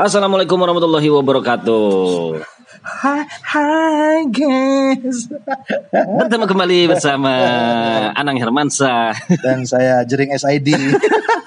Assalamualaikum 0.00 0.56
warahmatullahi 0.56 1.12
wabarakatuh. 1.12 2.40
Hai, 2.80 3.20
hai 3.44 4.24
guys. 4.32 5.28
Bertemu 5.92 6.48
kembali 6.48 6.88
bersama 6.88 7.28
Anang 8.16 8.40
Hermansa. 8.40 9.12
Dan 9.44 9.68
saya 9.68 10.00
Jering 10.08 10.32
SID. 10.32 10.72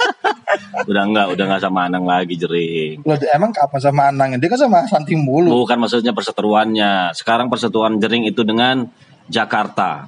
Udah 0.85 1.01
enggak, 1.01 1.33
udah 1.33 1.43
enggak 1.49 1.63
sama 1.65 1.89
Anang 1.89 2.05
lagi 2.05 2.37
jering. 2.37 3.01
Loh, 3.01 3.17
emang 3.33 3.49
kapan 3.49 3.79
sama 3.81 4.13
Anang? 4.13 4.37
Dia 4.37 4.49
kan 4.53 4.61
sama 4.61 4.85
Santi 4.85 5.17
mulu. 5.17 5.65
Bukan 5.65 5.81
maksudnya 5.81 6.13
perseteruannya. 6.13 7.17
Sekarang 7.17 7.49
perseteruan 7.49 7.97
jering 7.97 8.29
itu 8.29 8.45
dengan 8.45 8.85
Jakarta, 9.33 10.05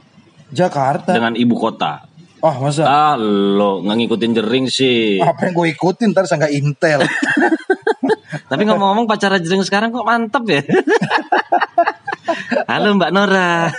Jakarta. 0.54 1.18
dengan 1.18 1.34
ibu 1.34 1.57
kota. 1.57 2.05
Oh 2.46 2.62
masa? 2.62 2.86
Ah, 2.86 3.16
lo 3.18 3.82
nggak 3.82 4.05
ngikutin 4.05 4.32
jering 4.38 4.66
sih. 4.70 5.18
Apa 5.18 5.50
yang 5.50 5.54
gue 5.57 5.68
ikutin 5.73 6.14
ntar 6.14 6.30
saya 6.30 6.46
nggak 6.46 6.54
intel. 6.54 7.02
Tapi 8.46 8.62
ngomong-ngomong 8.70 9.09
pacara 9.09 9.41
jering 9.41 9.66
sekarang 9.66 9.89
kok 9.89 10.06
mantep 10.06 10.43
ya. 10.46 10.61
Halo 12.70 12.93
Mbak 12.97 13.11
Nora. 13.14 13.70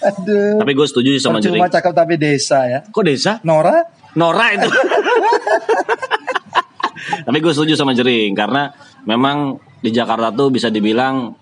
Aduh. 0.00 0.58
Tapi 0.62 0.72
gue 0.72 0.86
setuju 0.86 1.10
sama 1.18 1.42
jering. 1.42 1.62
Cuma 1.62 1.70
cakep 1.70 1.92
tapi 1.92 2.14
desa 2.14 2.66
ya. 2.70 2.80
Kok 2.86 3.04
desa? 3.04 3.42
Nora? 3.42 3.82
Nora 4.14 4.46
itu. 4.54 4.70
Tapi 7.00 7.38
gue 7.40 7.52
setuju 7.52 7.74
sama 7.76 7.96
Jering 7.96 8.32
karena 8.36 8.70
memang 9.08 9.56
di 9.80 9.90
Jakarta 9.90 10.30
tuh 10.34 10.52
bisa 10.52 10.68
dibilang 10.68 11.32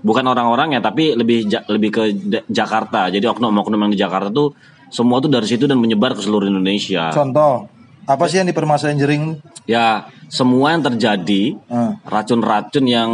bukan 0.00 0.24
orang-orang 0.24 0.78
ya 0.78 0.80
tapi 0.80 1.12
lebih 1.12 1.50
lebih 1.68 1.90
ke 1.90 2.02
Jakarta. 2.48 3.10
Jadi 3.10 3.26
oknum-oknum 3.26 3.80
yang 3.88 3.92
di 3.92 4.00
Jakarta 4.00 4.30
tuh 4.30 4.54
semua 4.90 5.22
tuh 5.22 5.30
dari 5.30 5.46
situ 5.46 5.66
dan 5.66 5.78
menyebar 5.78 6.14
ke 6.18 6.22
seluruh 6.22 6.50
Indonesia. 6.50 7.10
Contoh. 7.14 7.79
Apa 8.10 8.26
sih 8.26 8.42
yang 8.42 8.48
dipermasalahin 8.50 8.98
Jering? 8.98 9.24
Ya, 9.70 10.10
semua 10.26 10.74
yang 10.74 10.82
terjadi 10.82 11.54
Ah, 11.70 11.94
racun-racun 12.02 12.84
yang 12.90 13.10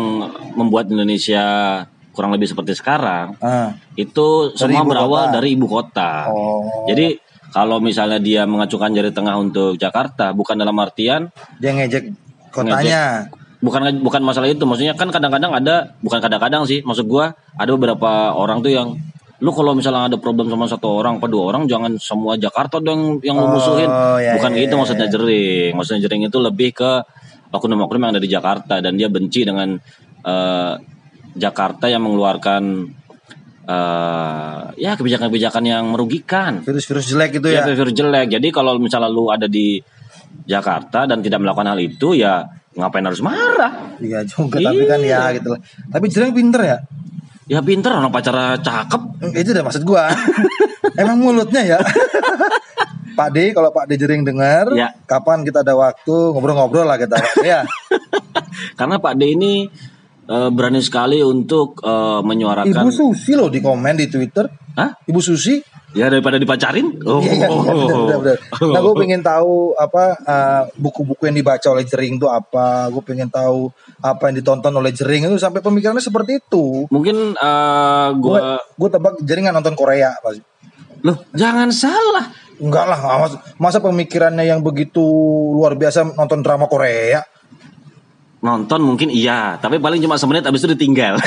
membuat 0.56 0.88
Indonesia 0.88 1.44
kurang 2.16 2.32
lebih 2.32 2.48
seperti 2.48 2.72
sekarang 2.72 3.36
ah. 3.44 3.76
itu 3.92 4.56
semua 4.56 4.80
ibu 4.80 4.88
berawal 4.88 5.28
kota. 5.28 5.34
dari 5.36 5.48
ibu 5.52 5.66
kota. 5.68 6.12
Oh. 6.32 6.88
Jadi 6.88 7.20
kalau 7.52 7.76
misalnya 7.76 8.16
dia 8.16 8.48
mengacukan 8.48 8.88
jari 8.88 9.12
tengah 9.12 9.36
untuk 9.36 9.76
Jakarta 9.76 10.32
bukan 10.32 10.56
dalam 10.56 10.72
artian 10.80 11.28
Dia 11.60 11.76
ngejek 11.76 12.08
kotanya. 12.48 13.28
bukan 13.60 14.00
bukan 14.00 14.22
masalah 14.24 14.48
itu 14.48 14.64
maksudnya 14.64 14.96
kan 14.96 15.12
kadang-kadang 15.12 15.52
ada 15.52 15.92
bukan 16.00 16.20
kadang-kadang 16.24 16.64
sih 16.64 16.80
maksud 16.80 17.04
gua 17.04 17.36
ada 17.56 17.68
beberapa 17.76 18.32
orang 18.32 18.64
tuh 18.64 18.72
yang 18.72 18.96
lu 19.36 19.50
kalau 19.52 19.76
misalnya 19.76 20.08
ada 20.08 20.16
problem 20.16 20.48
sama 20.48 20.64
satu 20.64 20.88
orang 20.96 21.20
atau 21.20 21.28
dua 21.28 21.52
orang 21.52 21.68
jangan 21.68 22.00
semua 22.00 22.40
Jakarta 22.40 22.80
dong 22.80 23.20
yang 23.20 23.36
lu 23.36 23.44
Oh, 23.44 23.52
musuhin 23.52 23.88
ya, 24.24 24.40
bukan 24.40 24.52
ya, 24.56 24.60
gitu 24.64 24.74
ya, 24.74 24.78
maksudnya 24.80 25.06
jering. 25.12 25.72
Maksudnya 25.76 26.00
jering 26.08 26.22
itu 26.24 26.38
lebih 26.40 26.70
ke 26.72 26.92
oknum-oknum 27.52 28.00
yang 28.00 28.12
ada 28.16 28.22
di 28.22 28.30
Jakarta 28.32 28.74
dan 28.80 28.96
dia 28.96 29.12
benci 29.12 29.44
dengan 29.44 29.76
eh, 30.24 30.72
Jakarta 31.36 31.86
yang 31.92 32.00
mengeluarkan 32.08 32.62
eh, 33.68 34.62
ya 34.80 34.92
kebijakan-kebijakan 34.96 35.64
yang 35.68 35.84
merugikan. 35.92 36.64
Virus-virus 36.64 37.12
jelek 37.12 37.38
itu 37.38 37.48
ya? 37.52 37.68
Ya. 37.68 37.76
virus 37.76 37.92
jelek. 37.92 38.32
Jadi 38.32 38.48
kalau 38.48 38.80
misalnya 38.80 39.12
lu 39.12 39.28
ada 39.28 39.44
di 39.44 39.76
Jakarta 40.48 41.04
dan 41.04 41.20
tidak 41.20 41.44
melakukan 41.44 41.76
hal 41.76 41.80
itu 41.80 42.16
ya 42.16 42.44
ngapain 42.76 43.04
harus 43.04 43.20
marah? 43.24 43.96
Iya 44.00 44.24
juga 44.28 44.60
tapi 44.60 44.84
kan 44.84 45.00
ya 45.00 45.32
gitu 45.36 45.48
lah. 45.56 45.60
Tapi 45.92 46.04
Jering 46.12 46.32
pinter 46.36 46.62
ya. 46.64 46.78
Ya 47.46 47.62
pinter 47.62 47.94
orang 47.94 48.10
pacara 48.10 48.58
cakep. 48.58 49.22
Itu 49.38 49.54
udah 49.54 49.64
maksud 49.64 49.82
gua. 49.86 50.10
Emang 51.00 51.22
mulutnya 51.22 51.62
ya. 51.62 51.78
Pak 53.16 53.32
D, 53.32 53.56
kalau 53.56 53.72
Pak 53.72 53.88
D 53.88 53.96
Jering 53.96 54.28
dengar, 54.28 54.68
Ya. 54.76 54.92
kapan 55.08 55.40
kita 55.40 55.64
ada 55.64 55.72
waktu 55.72 56.12
ngobrol-ngobrol 56.36 56.84
lah 56.84 57.00
kita, 57.00 57.16
ya. 57.48 57.64
Karena 58.76 59.00
Pak 59.00 59.16
D 59.16 59.32
ini 59.32 59.64
eh, 60.28 60.50
berani 60.52 60.84
sekali 60.84 61.24
untuk 61.24 61.80
eh, 61.80 62.20
menyuarakan. 62.20 62.76
Ibu 62.76 62.90
Susi 62.92 63.32
loh 63.32 63.48
di 63.48 63.64
komen 63.64 63.96
di 63.96 64.10
Twitter. 64.12 64.44
Hah? 64.76 65.00
Ibu 65.08 65.20
Susi. 65.24 65.56
Ya 65.96 66.12
daripada 66.12 66.36
dipacarin? 66.36 67.00
Oh. 67.08 67.24
Iya, 67.24 67.32
iya, 67.32 67.48
bener, 67.48 67.74
bener, 67.80 68.18
bener. 68.20 68.38
Nah, 68.68 68.80
gue 68.84 68.94
pengen 69.00 69.22
tahu 69.24 69.72
apa 69.80 70.04
eh, 70.20 70.62
buku-buku 70.76 71.24
yang 71.24 71.36
dibaca 71.40 71.68
oleh 71.72 71.88
Jering 71.88 72.20
itu 72.20 72.28
apa. 72.28 72.92
Gue 72.92 73.00
pengen 73.00 73.32
tahu 73.32 73.72
apa 74.04 74.28
yang 74.28 74.36
ditonton 74.36 74.76
oleh 74.76 74.92
Jering 74.92 75.24
itu 75.24 75.40
sampai 75.40 75.64
pemikirannya 75.64 76.04
seperti 76.04 76.44
itu. 76.44 76.84
Mungkin 76.92 77.32
eh, 77.32 78.08
Gue 78.20 78.38
gue 78.76 78.88
tebak 78.92 79.16
Jering 79.24 79.48
nggak 79.48 79.56
nonton 79.56 79.76
Korea 79.76 80.12
pasti. 80.20 80.44
loh 81.00 81.16
jangan 81.32 81.72
salah. 81.72 82.28
Enggak 82.56 82.88
lah, 82.88 82.98
masa, 83.00 83.36
masa 83.60 83.78
pemikirannya 83.84 84.48
yang 84.48 84.64
begitu 84.64 85.04
luar 85.52 85.76
biasa 85.76 86.16
nonton 86.16 86.40
drama 86.40 86.68
Korea. 86.68 87.20
Nonton 88.40 88.80
mungkin 88.84 89.12
iya, 89.12 89.60
tapi 89.60 89.76
paling 89.80 90.00
cuma 90.00 90.16
semenit 90.20 90.44
habis 90.44 90.64
itu 90.64 90.72
ditinggal. 90.76 91.16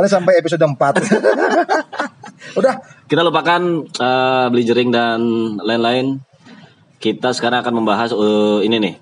Paling 0.00 0.16
sampai 0.16 0.40
episode 0.40 0.64
4 0.64 0.80
Udah 2.58 2.74
Kita 3.10 3.26
lupakan 3.26 3.62
eh, 3.90 4.46
beli 4.54 4.62
jering 4.62 4.94
dan 4.94 5.18
lain-lain. 5.58 6.22
Kita 7.02 7.34
sekarang 7.34 7.66
akan 7.66 7.74
membahas 7.82 8.14
eh, 8.14 8.70
ini 8.70 8.76
nih. 8.78 8.94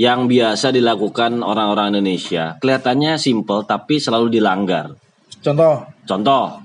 Yang 0.00 0.20
biasa 0.24 0.66
dilakukan 0.72 1.44
orang-orang 1.44 1.92
Indonesia. 1.92 2.56
Kelihatannya 2.58 3.20
simple 3.20 3.68
tapi 3.68 4.00
selalu 4.00 4.32
dilanggar. 4.32 4.96
Contoh 5.44 5.84
Contoh, 6.02 6.58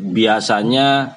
biasanya 0.00 1.14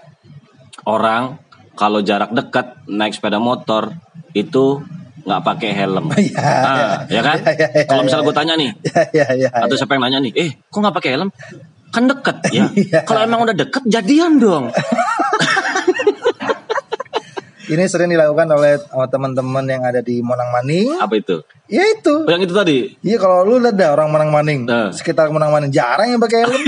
orang 0.84 1.40
kalau 1.74 2.04
jarak 2.04 2.36
dekat 2.36 2.76
naik 2.86 3.16
sepeda 3.16 3.40
motor 3.40 3.96
itu 4.36 4.84
nggak 5.26 5.42
pakai 5.42 5.72
helm. 5.74 6.06
Iya, 6.16 6.38
Ah, 6.44 6.96
ya 7.10 7.22
kan? 7.24 7.40
iya, 7.42 7.52
iya, 7.56 7.68
iya, 7.74 7.84
Kalau 7.88 8.04
misalnya 8.06 8.22
iya. 8.22 8.30
gue 8.30 8.36
tanya 8.38 8.54
nih, 8.60 8.72
Ya 8.86 9.02
ya 9.10 9.28
ya 9.48 9.50
atau 9.50 9.76
siapa 9.80 9.96
yang 9.98 10.04
nanya 10.06 10.20
nih, 10.22 10.32
eh 10.38 10.50
kok 10.70 10.78
nggak 10.78 10.94
pakai 10.94 11.12
helm? 11.18 11.30
Kan 11.88 12.06
deket 12.06 12.38
ya. 12.50 12.66
Iya. 12.76 13.00
Kalau 13.02 13.22
emang 13.22 13.44
udah 13.44 13.54
deket, 13.54 13.84
jadian 13.86 14.38
dong. 14.38 14.70
Ini 17.66 17.82
sering 17.86 18.08
dilakukan 18.08 18.46
oleh 18.48 18.78
teman-teman 19.08 19.66
yang 19.66 19.82
ada 19.82 19.98
di 19.98 20.22
Monang 20.22 20.54
Maning 20.54 21.02
Apa 21.02 21.18
itu? 21.18 21.42
Ya 21.66 21.82
itu 21.84 22.14
Oh, 22.16 22.30
yang 22.30 22.38
itu 22.40 22.54
tadi. 22.54 22.94
Iya 23.02 23.18
kalau 23.18 23.42
lu 23.44 23.58
lihat 23.58 23.74
dah 23.74 23.90
orang 23.92 24.14
Monang 24.14 24.30
Maning 24.30 24.60
Nah. 24.64 24.94
Sekitar 24.94 25.34
Monang 25.34 25.50
Maning 25.50 25.74
Jarang 25.74 26.06
yang 26.08 26.22
pakai 26.22 26.46
helm 26.46 26.62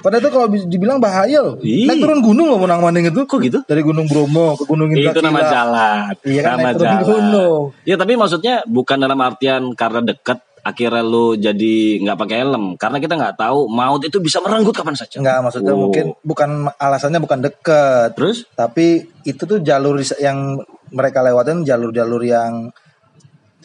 Padahal 0.00 0.18
itu 0.18 0.30
kalau 0.32 0.48
bi- 0.48 0.66
dibilang 0.66 0.98
bahaya 0.98 1.38
loh 1.40 1.62
Ih. 1.62 1.86
Naik 1.86 2.00
turun 2.00 2.18
gunung 2.18 2.48
loh 2.48 2.58
Monang 2.58 2.82
Maning 2.82 3.06
itu 3.06 3.22
Kok 3.22 3.38
gitu? 3.38 3.62
Dari 3.62 3.86
Gunung 3.86 4.10
Bromo 4.10 4.58
ke 4.58 4.66
Gunung 4.66 4.90
Indra 4.90 5.14
Itu 5.14 5.22
nama 5.22 5.40
jalan. 5.44 6.10
Iya 6.26 6.40
kan, 6.40 6.50
nama 6.52 6.66
naik 6.66 6.74
turun 6.74 6.98
gunung. 7.06 7.62
Ya 7.86 7.94
tapi 7.94 8.12
maksudnya 8.16 8.66
bukan 8.66 8.98
dalam 8.98 9.18
artian 9.20 9.62
karena 9.74 10.02
deket 10.02 10.42
akhirnya 10.60 11.00
lu 11.00 11.32
jadi 11.34 11.74
nggak 12.04 12.18
pakai 12.18 12.36
helm 12.44 12.76
karena 12.76 13.00
kita 13.00 13.14
nggak 13.16 13.36
tahu 13.40 13.66
maut 13.66 14.02
itu 14.04 14.18
bisa 14.18 14.38
merenggut 14.38 14.76
kapan 14.76 14.94
saja. 14.94 15.18
Enggak 15.18 15.40
maksudnya 15.40 15.72
Oh. 15.72 15.88
mungkin 15.88 16.12
bukan 16.20 16.68
alasannya 16.76 17.18
bukan 17.18 17.40
deket 17.40 18.12
Terus? 18.14 18.44
tapi 18.52 19.08
itu 19.24 19.42
tuh 19.44 19.58
jalur 19.60 20.00
yang 20.18 20.58
mereka 20.90 21.22
lewatin 21.22 21.62
jalur-jalur 21.62 22.20
yang 22.20 22.68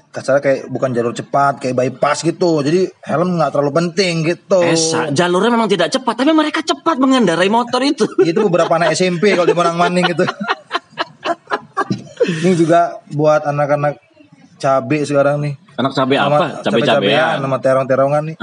kasarnya 0.09 0.39
kayak 0.39 0.59
bukan 0.71 0.95
jalur 0.95 1.11
cepat 1.11 1.59
kayak 1.59 1.75
bypass 1.75 2.23
gitu 2.23 2.63
jadi 2.63 2.87
helm 3.03 3.35
nggak 3.35 3.51
terlalu 3.51 3.83
penting 3.83 4.23
gitu 4.23 4.63
Esa, 4.63 5.11
jalurnya 5.11 5.51
memang 5.51 5.67
tidak 5.67 5.91
cepat, 5.91 6.23
tapi 6.23 6.31
mereka 6.31 6.63
cepat 6.63 6.95
mengendarai 7.03 7.51
motor 7.51 7.83
itu. 7.83 8.07
itu 8.23 8.39
beberapa 8.47 8.71
anak 8.79 8.95
SMP 8.95 9.35
kalau 9.35 9.43
di 9.43 9.51
Monang 9.51 9.75
Maning 9.75 10.15
gitu 10.15 10.23
ini 12.47 12.55
juga 12.55 12.95
buat 13.11 13.43
anak-anak 13.43 13.99
cabe 14.55 15.03
sekarang 15.03 15.43
nih 15.43 15.53
Anak 15.75 15.91
cabai 15.91 16.17
apa? 16.17 16.61
Cabai-cabean. 16.61 17.39
nama 17.39 17.57
terong-terongan 17.57 18.23
nih 18.25 18.35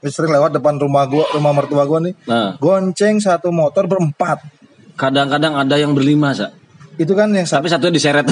Ini 0.00 0.08
sering 0.08 0.30
lewat 0.30 0.50
depan 0.52 0.76
rumah 0.76 1.04
gua 1.04 1.28
rumah 1.30 1.52
mertua 1.52 1.84
gua 1.84 2.00
nih 2.00 2.16
eh. 2.18 2.56
gonceng 2.56 3.18
satu 3.18 3.48
motor 3.50 3.84
berempat 3.84 4.40
Kadang-kadang 4.94 5.56
ada 5.56 5.74
yang 5.74 5.92
berlima, 5.92 6.32
Sa. 6.32 6.52
itu 6.94 7.12
kan 7.12 7.28
yang 7.30 7.44
satu 7.44 7.64
Tapi 7.64 7.68
satunya 7.70 7.94
diseret. 7.94 8.26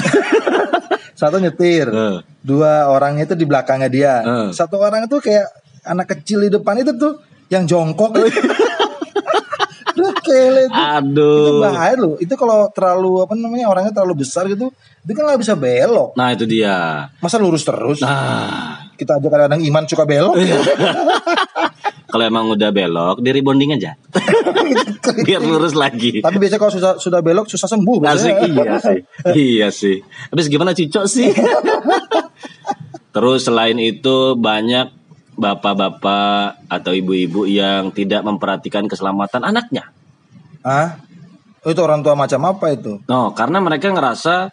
satu 1.19 1.37
nyetir 1.37 1.85
Eh. 1.87 2.17
dua 2.39 2.87
orangnya 2.87 3.23
itu 3.23 3.33
di 3.33 3.43
belakangnya 3.43 3.85
dia 3.87 4.13
Eh. 4.19 4.49
satu 4.49 4.77
orang 4.77 5.05
itu 5.05 5.17
kayak 5.17 5.45
anak 5.83 6.09
kecil 6.11 6.41
di 6.41 6.49
depan 6.49 6.77
itu 6.77 6.93
tuh 6.93 7.21
yang 7.47 7.65
jongkok 7.65 8.13
kele 10.21 10.65
itu 10.65 10.73
itu 10.73 10.79
Aduh. 10.79 11.59
bahaya 11.59 11.95
loh 11.95 12.15
itu 12.17 12.33
kalau 12.33 12.67
terlalu 12.69 13.23
apa 13.23 13.33
namanya 13.33 13.67
orangnya 13.67 13.91
terlalu 13.91 14.21
besar 14.21 14.45
gitu 14.45 14.69
itu 14.99 15.11
kan 15.13 15.23
nggak 15.25 15.41
bisa 15.41 15.53
belok 15.55 16.13
Nah, 16.13 16.31
itu 16.31 16.43
dia. 16.43 17.07
masa 17.19 17.37
lurus 17.37 17.63
terus 17.63 17.99
Nah, 17.99 18.91
kita 18.93 19.17
aja 19.17 19.27
kadang-kadang 19.27 19.61
iman 19.63 19.83
suka 19.85 20.03
belok 20.03 20.33
kalau 22.09 22.25
emang 22.25 22.49
udah 22.49 22.73
belok, 22.73 23.21
di 23.21 23.29
rebonding 23.29 23.77
aja. 23.77 23.93
Biar 25.29 25.45
lurus 25.45 25.77
lagi. 25.77 26.25
tapi 26.25 26.41
biasanya 26.41 26.57
kalau 26.57 26.73
sudah 26.73 26.91
sudah 26.97 27.21
belok 27.21 27.45
susah 27.45 27.69
sembuh 27.69 28.01
Asik 28.01 28.33
iya 28.49 28.73
sih. 28.81 28.97
iya 29.37 29.67
sih. 29.69 29.97
Habis 30.33 30.49
gimana 30.49 30.73
cicok 30.73 31.05
sih? 31.05 31.29
Terus 33.13 33.45
selain 33.45 33.77
itu 33.77 34.33
banyak 34.33 34.89
bapak-bapak 35.37 36.65
atau 36.67 36.91
ibu-ibu 36.91 37.45
yang 37.45 37.89
tidak 37.89 38.25
memperhatikan 38.25 38.85
keselamatan 38.85 39.45
anaknya. 39.45 39.93
Ah 40.61 40.99
itu 41.61 41.79
orang 41.79 41.99
tua 41.99 42.15
macam 42.15 42.39
apa 42.47 42.71
itu 42.71 42.99
No, 43.05 43.31
karena 43.31 43.59
mereka 43.59 43.91
ngerasa 43.91 44.51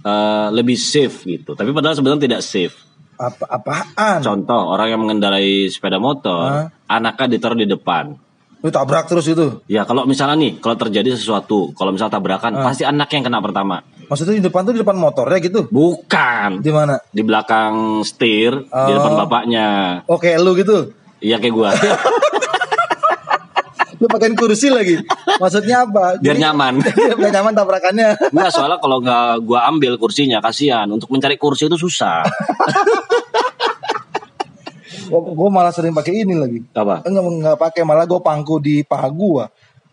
eh, 0.00 0.48
lebih 0.50 0.76
safe 0.76 1.26
gitu. 1.26 1.52
Tapi 1.52 1.70
padahal 1.70 1.94
sebenarnya 1.94 2.22
tidak 2.28 2.42
safe. 2.42 2.76
Apa 3.16 3.44
apaan? 3.48 4.20
Contoh 4.20 4.60
orang 4.68 4.92
yang 4.92 5.00
mengendarai 5.00 5.66
sepeda 5.66 5.96
motor, 5.96 6.68
anaknya 6.84 7.26
ditaruh 7.32 7.56
di 7.56 7.64
depan. 7.64 8.12
Lu 8.60 8.68
tabrak 8.68 9.08
terus 9.08 9.24
itu. 9.26 9.60
Ya 9.66 9.84
kalau 9.84 10.04
misalnya 10.04 10.36
nih, 10.36 10.60
kalau 10.60 10.76
terjadi 10.76 11.12
sesuatu, 11.12 11.72
kalau 11.72 11.92
misalnya 11.92 12.16
tabrakan, 12.16 12.56
pasti 12.60 12.84
anak 12.84 13.08
yang 13.12 13.24
kena 13.24 13.40
pertama. 13.40 13.80
Maksudnya 14.06 14.36
di 14.36 14.44
depan 14.44 14.62
tuh 14.62 14.74
di 14.76 14.80
depan 14.80 14.96
motornya 14.96 15.38
gitu. 15.40 15.66
Bukan 15.66 16.60
Di 16.60 16.70
mana? 16.70 17.00
di 17.10 17.22
belakang 17.24 18.00
setir, 18.00 18.52
di 18.64 18.92
depan 18.92 19.12
Oh. 19.12 19.18
bapaknya. 19.24 19.68
Oh 20.06 20.16
kayak 20.16 20.38
lu 20.40 20.52
gitu. 20.54 20.92
Iya 21.18 21.40
kayak 21.40 21.54
gua. 21.56 21.70
Lu 23.96 24.06
pakein 24.06 24.36
kursi 24.36 24.68
lagi. 24.68 25.00
Maksudnya 25.38 25.84
apa? 25.84 26.20
Biar 26.20 26.36
Jadi- 26.36 26.42
nyaman. 26.44 26.74
Biar 27.18 27.30
nyaman 27.32 27.52
tabrakannya. 27.52 28.08
Enggak, 28.28 28.50
soalnya 28.52 28.76
kalau 28.76 29.00
nggak 29.00 29.40
gua 29.42 29.64
ambil 29.66 29.96
kursinya 29.96 30.38
kasihan. 30.38 30.84
Untuk 30.86 31.08
mencari 31.08 31.36
kursi 31.36 31.64
itu 31.64 31.76
susah. 31.76 32.22
Gue 35.06 35.48
malah 35.48 35.70
sering 35.70 35.94
pakai 35.94 36.26
ini 36.26 36.34
lagi. 36.34 36.58
Apa? 36.74 37.06
Enggak 37.06 37.22
enggak 37.24 37.56
pakai 37.56 37.82
malah 37.86 38.04
gue 38.04 38.18
pangku 38.18 38.58
di 38.58 38.82
paha 38.82 39.06
gua. 39.06 39.46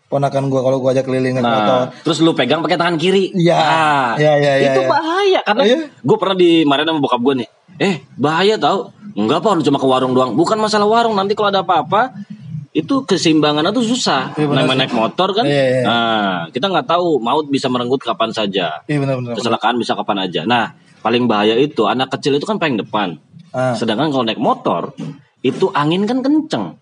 Ponakan 0.04 0.50
gua 0.50 0.60
kalau 0.62 0.78
gua 0.78 0.90
ajak 0.90 1.06
keliling. 1.06 1.38
Nah, 1.38 1.90
terus 2.02 2.18
lu 2.18 2.34
pegang 2.34 2.60
pakai 2.60 2.74
tangan 2.74 2.98
kiri. 2.98 3.30
Iya. 3.30 3.54
Ah, 3.54 4.10
Iya, 4.18 4.32
iya, 4.38 4.52
iya, 4.58 4.72
Itu 4.74 4.80
iya. 4.82 4.90
bahaya 4.90 5.40
karena 5.46 5.62
Iya. 5.64 5.76
gue 5.86 6.16
pernah 6.18 6.36
dimarahin 6.36 6.88
sama 6.90 7.00
bokap 7.00 7.20
gue 7.22 7.34
nih. 7.42 7.48
Eh, 7.78 7.94
bahaya 8.14 8.54
tau. 8.58 8.90
Enggak 9.14 9.38
apa, 9.42 9.54
cuma 9.62 9.78
ke 9.78 9.86
warung 9.86 10.12
doang. 10.12 10.34
Bukan 10.34 10.58
masalah 10.58 10.86
warung, 10.86 11.14
nanti 11.14 11.38
kalau 11.38 11.54
ada 11.54 11.62
apa-apa 11.62 12.10
itu 12.74 13.06
keseimbangannya 13.06 13.70
tuh 13.70 13.86
susah. 13.86 14.34
Benar 14.34 14.66
Namanya 14.66 14.84
naik 14.84 14.94
motor 14.98 15.30
kan. 15.30 15.46
Iya, 15.46 15.64
iya. 15.70 15.82
Nah, 15.86 16.50
kita 16.50 16.66
nggak 16.66 16.90
tahu 16.90 17.22
maut 17.22 17.46
bisa 17.46 17.70
merenggut 17.70 18.02
kapan 18.02 18.34
saja. 18.34 18.82
Iya 18.90 18.98
benar-benar. 18.98 19.38
Kecelakaan 19.38 19.78
bisa 19.78 19.94
kapan 19.94 20.26
aja. 20.26 20.42
Nah, 20.42 20.74
paling 20.98 21.30
bahaya 21.30 21.54
itu 21.54 21.86
anak 21.86 22.10
kecil 22.18 22.34
itu 22.34 22.42
kan 22.42 22.58
paling 22.58 22.74
depan. 22.74 23.14
Ah. 23.54 23.78
Sedangkan 23.78 24.10
kalau 24.10 24.26
naik 24.26 24.42
motor 24.42 24.90
itu 25.46 25.70
angin 25.70 26.02
kan 26.02 26.18
kenceng. 26.18 26.74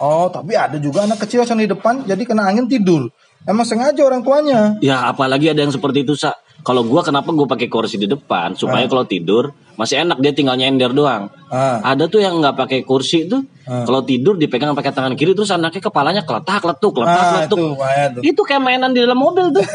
Oh, 0.00 0.32
tapi 0.32 0.56
ada 0.56 0.80
juga 0.80 1.04
anak 1.04 1.20
kecil 1.28 1.44
yang 1.44 1.60
di 1.60 1.68
depan 1.68 2.08
jadi 2.08 2.24
kena 2.24 2.48
angin 2.48 2.64
tidur. 2.64 3.12
Emang 3.44 3.64
sengaja 3.64 4.00
orang 4.04 4.20
tuanya. 4.20 4.76
Ya 4.80 5.08
apalagi 5.08 5.48
ada 5.48 5.60
yang 5.60 5.72
seperti 5.72 6.04
itu 6.04 6.12
sa. 6.12 6.32
Kalau 6.60 6.84
gua 6.84 7.00
kenapa 7.00 7.32
gua 7.32 7.48
pakai 7.48 7.72
kursi 7.72 7.96
di 7.96 8.04
depan 8.04 8.52
supaya 8.52 8.84
kalau 8.84 9.08
tidur 9.08 9.48
masih 9.80 10.04
enak 10.04 10.20
dia 10.20 10.36
tinggal 10.36 10.60
nyender 10.60 10.92
doang. 10.92 11.32
Ah. 11.48 11.80
Ada 11.80 12.04
tuh 12.04 12.20
yang 12.20 12.36
nggak 12.36 12.52
pakai 12.52 12.84
kursi 12.84 13.24
itu 13.24 13.40
kalau 13.64 14.04
tidur 14.04 14.36
dipegang 14.36 14.76
pakai 14.76 14.92
tangan 14.92 15.16
kiri 15.16 15.32
terus 15.32 15.48
anaknya 15.48 15.80
kepalanya 15.80 16.20
keletak 16.20 16.60
letuk 16.60 17.00
keletak 17.00 17.16
Ah, 17.16 17.32
letuk. 17.40 17.58
itu. 17.80 18.20
Itu 18.28 18.40
kayak 18.44 18.60
mainan 18.60 18.92
di 18.92 19.00
dalam 19.00 19.16
mobil 19.16 19.48
tuh. 19.50 19.64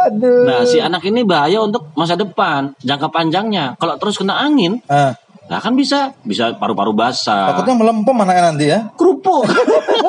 Aduh. 0.00 0.44
nah 0.48 0.64
si 0.64 0.80
anak 0.80 1.04
ini 1.04 1.22
bahaya 1.22 1.60
untuk 1.60 1.92
masa 1.94 2.16
depan 2.16 2.74
jangka 2.80 3.08
panjangnya. 3.08 3.76
Kalau 3.76 3.96
terus 3.96 4.18
kena 4.18 4.34
angin, 4.36 4.80
Ah, 4.88 5.14
nah 5.50 5.58
kan 5.58 5.74
bisa 5.74 6.14
bisa 6.22 6.54
paru-paru 6.54 6.94
basah. 6.94 7.50
takutnya 7.50 7.74
melempem 7.76 8.14
anaknya 8.14 8.42
nanti 8.46 8.64
ya. 8.70 8.86
kerupuk. 8.94 9.50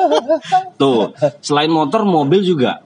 tuh 0.80 1.10
selain 1.40 1.66
motor 1.66 2.06
mobil 2.06 2.40
juga. 2.40 2.78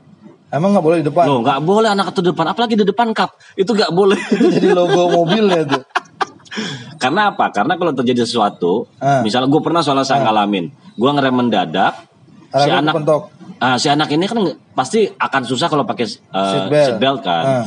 Emang 0.49 0.73
nggak 0.73 0.85
boleh 0.85 0.97
di 1.03 1.06
depan. 1.06 1.25
Loh 1.26 1.38
nggak 1.43 1.61
boleh 1.61 1.88
anak 1.91 2.06
itu 2.11 2.23
depan, 2.25 2.47
apalagi 2.49 2.75
di 2.75 2.87
depan 2.87 3.12
kap 3.12 3.35
itu 3.55 3.69
nggak 3.69 3.93
boleh. 3.93 4.17
Itu 4.35 4.47
jadi 4.49 4.73
logo 4.73 5.12
mobilnya 5.12 5.67
tuh. 5.67 5.82
Karena 6.97 7.29
apa? 7.29 7.53
Karena 7.53 7.76
kalau 7.76 7.93
terjadi 7.93 8.25
sesuatu, 8.25 8.88
Ah. 8.97 9.20
misalnya 9.20 9.53
gue 9.53 9.61
pernah 9.61 9.85
soalnya 9.85 10.08
saya 10.08 10.25
ngalamin, 10.25 10.73
gue 10.97 11.11
ngerem 11.12 11.35
mendadak, 11.37 12.08
si 12.49 12.70
anak, 12.73 12.97
kepentok. 12.97 13.23
ah, 13.61 13.76
si 13.76 13.93
anak 13.93 14.08
ini 14.08 14.25
kan 14.25 14.38
pasti 14.73 15.05
akan 15.11 15.43
susah 15.44 15.69
kalau 15.69 15.85
pakai 15.85 16.08
uh, 16.32 16.41
Seatbelt. 16.64 16.87
seatbelt 16.88 17.19
kan. 17.20 17.44
Ah. 17.44 17.64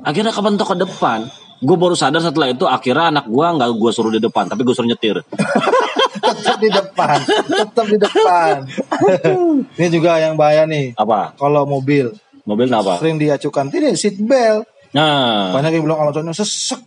Akhirnya 0.00 0.32
kepentok 0.32 0.72
ke 0.72 0.76
depan. 0.80 1.28
Gue 1.60 1.76
baru 1.76 1.92
sadar 1.92 2.24
setelah 2.24 2.48
itu 2.48 2.64
akhirnya 2.64 3.12
anak 3.12 3.28
gue 3.28 3.44
nggak 3.46 3.68
gue 3.70 3.90
suruh 3.92 4.08
di 4.08 4.16
depan, 4.18 4.48
tapi 4.48 4.64
gue 4.64 4.72
suruh 4.72 4.88
nyetir. 4.88 5.20
Tetap 6.40 6.56
di 6.56 6.68
depan. 6.68 7.18
Tetap 7.46 7.86
di 7.86 7.98
depan. 8.00 8.54
Ini 9.76 9.88
juga 9.88 10.16
yang 10.18 10.34
bahaya 10.34 10.64
nih. 10.64 10.96
apa? 10.96 11.36
Kalau 11.36 11.64
mobil 11.64 12.12
Mobil 12.48 12.66
apa? 12.72 12.96
sering 12.96 13.20
diacukan 13.20 13.68
ini 13.70 13.92
seat 13.92 14.16
belt. 14.18 14.64
Nah, 14.90 15.52
Banyak 15.54 15.70
yang 15.70 15.84
bilang 15.84 16.00
alasannya 16.02 16.32
sesek. 16.32 16.80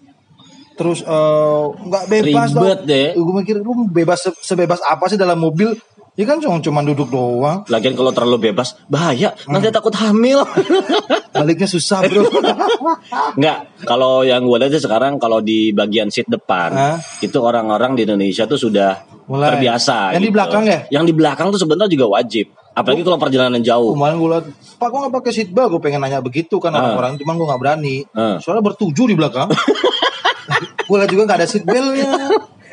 Terus 0.74 1.06
eh, 1.06 1.64
nggak 1.69 2.04
bebas 2.10 2.50
Ribet 2.52 2.80
deh. 2.84 3.10
Gue 3.14 3.34
mikir 3.40 3.62
lu 3.62 3.86
bebas 3.88 4.26
se- 4.26 4.42
sebebas 4.42 4.81
apa 4.81 5.06
sih 5.06 5.16
dalam 5.16 5.38
mobil? 5.38 5.78
Ya 6.13 6.30
kan 6.30 6.38
cuma 6.38 6.62
cuma 6.62 6.86
duduk 6.86 7.10
doang. 7.10 7.65
lagian 7.65 7.98
kalau 7.98 8.13
terlalu 8.13 8.54
bebas 8.54 8.77
bahaya, 8.86 9.33
nanti 9.50 9.69
Hmm. 9.69 9.74
takut 9.74 9.98
hamil. 9.98 10.45
Baliknya 11.33 11.65
susah 11.65 12.06
bro. 12.06 12.21
Enggak, 13.38 13.57
kalau 13.81 14.21
yang 14.21 14.45
gue 14.45 14.57
lihat 14.62 14.77
sekarang 14.77 15.18
kalau 15.18 15.42
di 15.42 15.74
bagian 15.74 16.13
seat 16.13 16.30
depan 16.30 16.69
Hah? 16.69 16.98
itu 17.18 17.33
orang-orang 17.42 17.98
di 17.98 18.06
Indonesia 18.06 18.45
tuh 18.45 18.62
sudah 18.62 19.01
Mulai. 19.25 19.57
terbiasa. 19.57 20.13
Yang 20.13 20.21
di 20.21 20.30
gitu. 20.30 20.36
belakang 20.38 20.63
ya? 20.69 20.80
Yang 20.94 21.04
di 21.10 21.13
belakang 21.18 21.48
tuh 21.50 21.57
sebenarnya 21.57 21.89
juga 21.89 22.06
wajib, 22.13 22.45
apalagi 22.71 23.01
kalau 23.01 23.18
perjalanan 23.18 23.62
jauh. 23.66 23.98
Kemarin 23.98 24.16
gue 24.16 24.30
liat, 24.30 24.45
Pak 24.77 24.88
gue 24.88 25.00
gak 25.01 25.13
pakai 25.18 25.31
seat 25.33 25.50
belt, 25.50 25.69
gue 25.74 25.81
pengen 25.81 25.98
nanya 25.98 26.21
begitu 26.21 26.62
kan 26.62 26.69
orang-orang, 26.69 27.18
cuman 27.18 27.33
gue 27.33 27.48
gak 27.50 27.62
berani. 27.62 27.95
Ah. 28.13 28.38
Soalnya 28.38 28.62
bertujuh 28.62 29.09
di 29.09 29.18
belakang. 29.18 29.50
gue 30.88 30.98
liat 31.01 31.09
juga 31.09 31.24
gak 31.25 31.38
ada 31.42 31.48
seat 31.50 31.66
beltnya. 31.66 32.13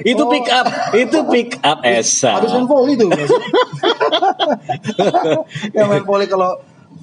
Itu 0.00 0.22
Oh. 0.24 0.30
pick 0.30 0.48
up, 0.48 0.66
itu 0.92 1.18
pick 1.28 1.50
up 1.60 1.80
Esa. 1.82 2.40
Habis 2.40 2.52
main 2.52 2.64
volley 2.64 2.94
tuh. 2.96 3.10
yang 5.72 5.86
main 5.88 6.04
volley 6.04 6.26
kalau 6.26 6.56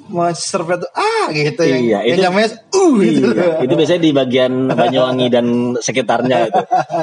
mau 0.07 0.31
serve 0.31 0.79
tuh 0.79 0.87
ah 0.95 1.27
gitu 1.29 1.67
yang, 1.67 1.83
Iya, 1.83 1.99
yang 2.07 2.17
itu- 2.17 2.25
namanya 2.25 2.47
uh 2.71 2.93
gitu. 2.97 3.27
Iya, 3.27 3.59
itu 3.59 3.73
biasanya 3.75 4.01
di 4.01 4.11
bagian 4.11 4.53
Banyuwangi 4.71 5.27
dan 5.27 5.45
sekitarnya 5.75 6.37
itu. 6.47 6.61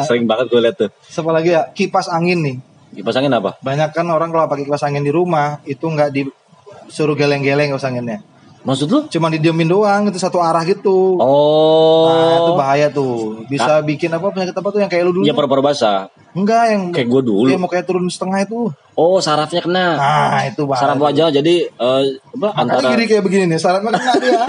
Sering 0.09 0.25
banget 0.25 0.49
gue 0.49 0.61
lihat 0.61 0.77
tuh. 0.79 0.91
Siapa 1.05 1.31
lagi 1.31 1.53
ya 1.53 1.69
kipas 1.71 2.09
angin 2.09 2.41
nih. 2.41 2.57
Kipas 2.95 3.15
angin 3.19 3.35
apa? 3.37 3.61
Banyak 3.61 3.93
kan 3.93 4.07
orang 4.09 4.33
kalau 4.33 4.49
pakai 4.49 4.65
kipas 4.65 4.83
angin 4.83 5.05
di 5.05 5.13
rumah 5.13 5.61
itu 5.63 5.85
nggak 5.85 6.11
disuruh 6.11 7.13
geleng-geleng 7.13 7.71
kipas 7.71 7.85
anginnya. 7.85 8.25
Maksud 8.65 8.89
lu? 8.89 9.01
Cuma 9.07 9.29
didiemin 9.29 9.69
doang 9.69 10.09
itu 10.09 10.17
satu 10.17 10.41
arah 10.41 10.65
gitu. 10.65 11.21
Oh. 11.21 12.09
Nah, 12.09 12.37
itu 12.41 12.53
bahaya 12.55 12.87
tuh. 12.89 13.45
Bisa 13.45 13.85
bikin 13.85 14.09
apa 14.09 14.33
penyakit 14.33 14.57
apa 14.57 14.69
tuh 14.69 14.81
yang 14.81 14.89
kayak 14.89 15.05
lu 15.05 15.21
dulu? 15.21 15.25
Iya 15.25 15.33
paru-paru 15.33 15.61
basah. 15.63 16.09
Enggak 16.33 16.73
yang 16.73 16.83
Kayak 16.91 17.09
gue 17.11 17.23
dulu. 17.23 17.47
Kayak 17.47 17.61
mau 17.61 17.69
kayak 17.69 17.85
turun 17.85 18.09
setengah 18.09 18.41
itu. 18.43 18.73
Oh, 18.95 19.21
sarafnya 19.21 19.61
kena. 19.61 19.87
Nah, 19.95 20.43
itu 20.45 20.65
bahaya. 20.65 20.81
Saraf 20.83 20.99
wajah 20.99 21.29
jadi 21.31 21.55
eh, 21.69 22.03
apa 22.17 22.47
Makanya 22.51 22.59
antara 22.59 22.89
gini 22.91 23.05
kayak 23.05 23.23
begini 23.23 23.45
nih, 23.47 23.59
syaratnya 23.59 23.91
kena 23.93 24.13
dia. 24.19 24.43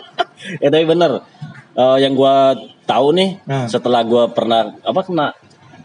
ya 0.62 0.68
tapi 0.70 0.86
bener 0.86 1.12
Eh, 1.76 1.98
yang 2.00 2.16
gua 2.16 2.56
tahu 2.86 3.12
nih 3.12 3.36
Nah. 3.44 3.68
setelah 3.68 4.00
gua 4.00 4.32
pernah 4.32 4.72
apa 4.80 5.04
kena 5.04 5.36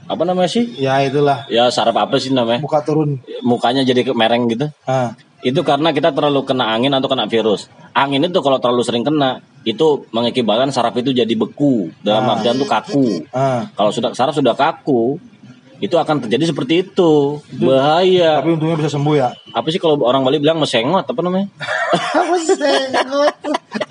apa 0.07 0.23
namanya 0.23 0.47
sih 0.47 0.63
ya 0.77 1.03
itulah, 1.03 1.43
ya 1.47 1.67
saraf 1.67 1.91
apa 1.93 2.15
sih 2.15 2.31
namanya 2.31 2.63
muka 2.63 2.79
turun. 2.79 3.19
mukanya 3.43 3.83
jadi 3.83 4.07
mereng 4.11 4.47
gitu 4.47 4.71
Ah, 4.83 5.11
itu 5.41 5.62
karena 5.65 5.89
kita 5.89 6.13
terlalu 6.13 6.45
kena 6.45 6.74
angin 6.74 6.93
atau 6.93 7.10
kena 7.10 7.25
virus. 7.25 7.67
Angin 7.91 8.24
itu 8.24 8.39
kalau 8.39 8.62
terlalu 8.62 8.86
sering 8.86 9.05
kena 9.05 9.41
itu 9.65 10.05
mengakibatkan 10.13 10.69
saraf 10.69 10.93
itu 10.98 11.13
jadi 11.13 11.33
beku. 11.33 11.89
Dalam 12.01 12.29
artian 12.29 12.57
tuh 12.57 12.69
kaku. 12.69 13.25
Ah. 13.33 13.69
kalau 13.74 13.91
sudah 13.93 14.13
saraf 14.13 14.38
sudah 14.38 14.53
kaku 14.53 15.17
itu 15.81 15.98
akan 15.98 16.21
terjadi 16.25 16.53
seperti 16.53 16.86
itu. 16.86 17.41
Bahaya. 17.57 18.38
Tapi 18.39 18.53
untungnya 18.53 18.77
bisa 18.77 18.93
sembuh 18.93 19.15
ya. 19.17 19.33
apa 19.51 19.67
sih 19.67 19.81
kalau 19.81 20.00
orang 20.05 20.21
Bali 20.21 20.38
bilang 20.39 20.62
mesengot 20.62 21.03
apa 21.03 21.19
namanya? 21.19 21.50
Apa 21.91 22.38
sengot? 22.39 23.36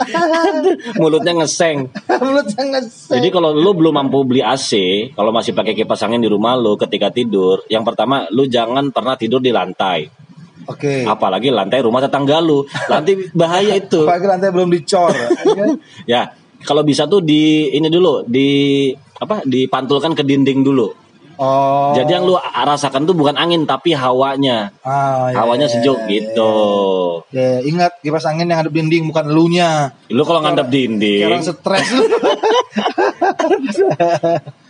mulutnya 1.01 1.33
ngeseng. 1.37 1.89
Mulut 2.25 2.47
sangat 2.53 2.85
Jadi 2.89 3.29
kalau 3.29 3.53
lu 3.53 3.71
belum 3.77 3.93
mampu 3.97 4.25
beli 4.25 4.41
AC, 4.41 4.73
kalau 5.13 5.33
masih 5.33 5.53
pakai 5.53 5.77
kipas 5.77 6.01
angin 6.05 6.23
di 6.23 6.31
rumah 6.31 6.57
lu 6.57 6.77
ketika 6.77 7.13
tidur, 7.13 7.65
yang 7.69 7.85
pertama 7.85 8.29
lu 8.33 8.47
jangan 8.49 8.89
pernah 8.93 9.17
tidur 9.17 9.41
di 9.41 9.53
lantai. 9.53 10.09
Oke. 10.71 11.03
Apalagi 11.03 11.51
lantai 11.51 11.83
rumah 11.83 11.99
tetangga 11.99 12.39
lu. 12.39 12.63
Nanti 12.87 13.29
bahaya 13.35 13.75
itu. 13.75 14.03
Apalagi 14.07 14.27
lantai 14.31 14.49
belum 14.55 14.71
dicor. 14.71 15.11
ya 15.11 15.29
kan? 15.59 15.71
Ya, 16.07 16.23
kalau 16.63 16.87
bisa 16.87 17.11
tuh 17.11 17.19
di 17.19 17.75
ini 17.75 17.91
dulu, 17.91 18.23
di 18.25 18.49
apa? 19.19 19.43
Dipantulkan 19.43 20.15
ke 20.15 20.23
dinding 20.23 20.63
dulu. 20.63 21.11
Oh. 21.41 21.97
Jadi 21.97 22.13
yang 22.13 22.29
lu 22.29 22.37
rasakan 22.37 23.09
tuh 23.09 23.17
bukan 23.17 23.33
angin 23.33 23.65
tapi 23.65 23.97
hawanya. 23.97 24.77
ah, 24.85 25.33
ya, 25.33 25.41
Hawanya 25.41 25.73
ya, 25.73 25.81
sejuk 25.81 25.97
ya, 26.05 26.09
gitu. 26.13 26.53
Ya, 27.33 27.65
ingat 27.65 27.97
kipas 28.05 28.29
angin 28.29 28.45
yang 28.53 28.61
ada 28.61 28.69
dinding 28.69 29.09
bukan 29.09 29.25
elunya. 29.25 29.97
Lu 30.13 30.21
kalau 30.29 30.45
ngadep 30.45 30.69
Kayak 30.69 31.25
orang 31.33 31.41
dinding, 31.41 31.41
stres. 31.41 31.89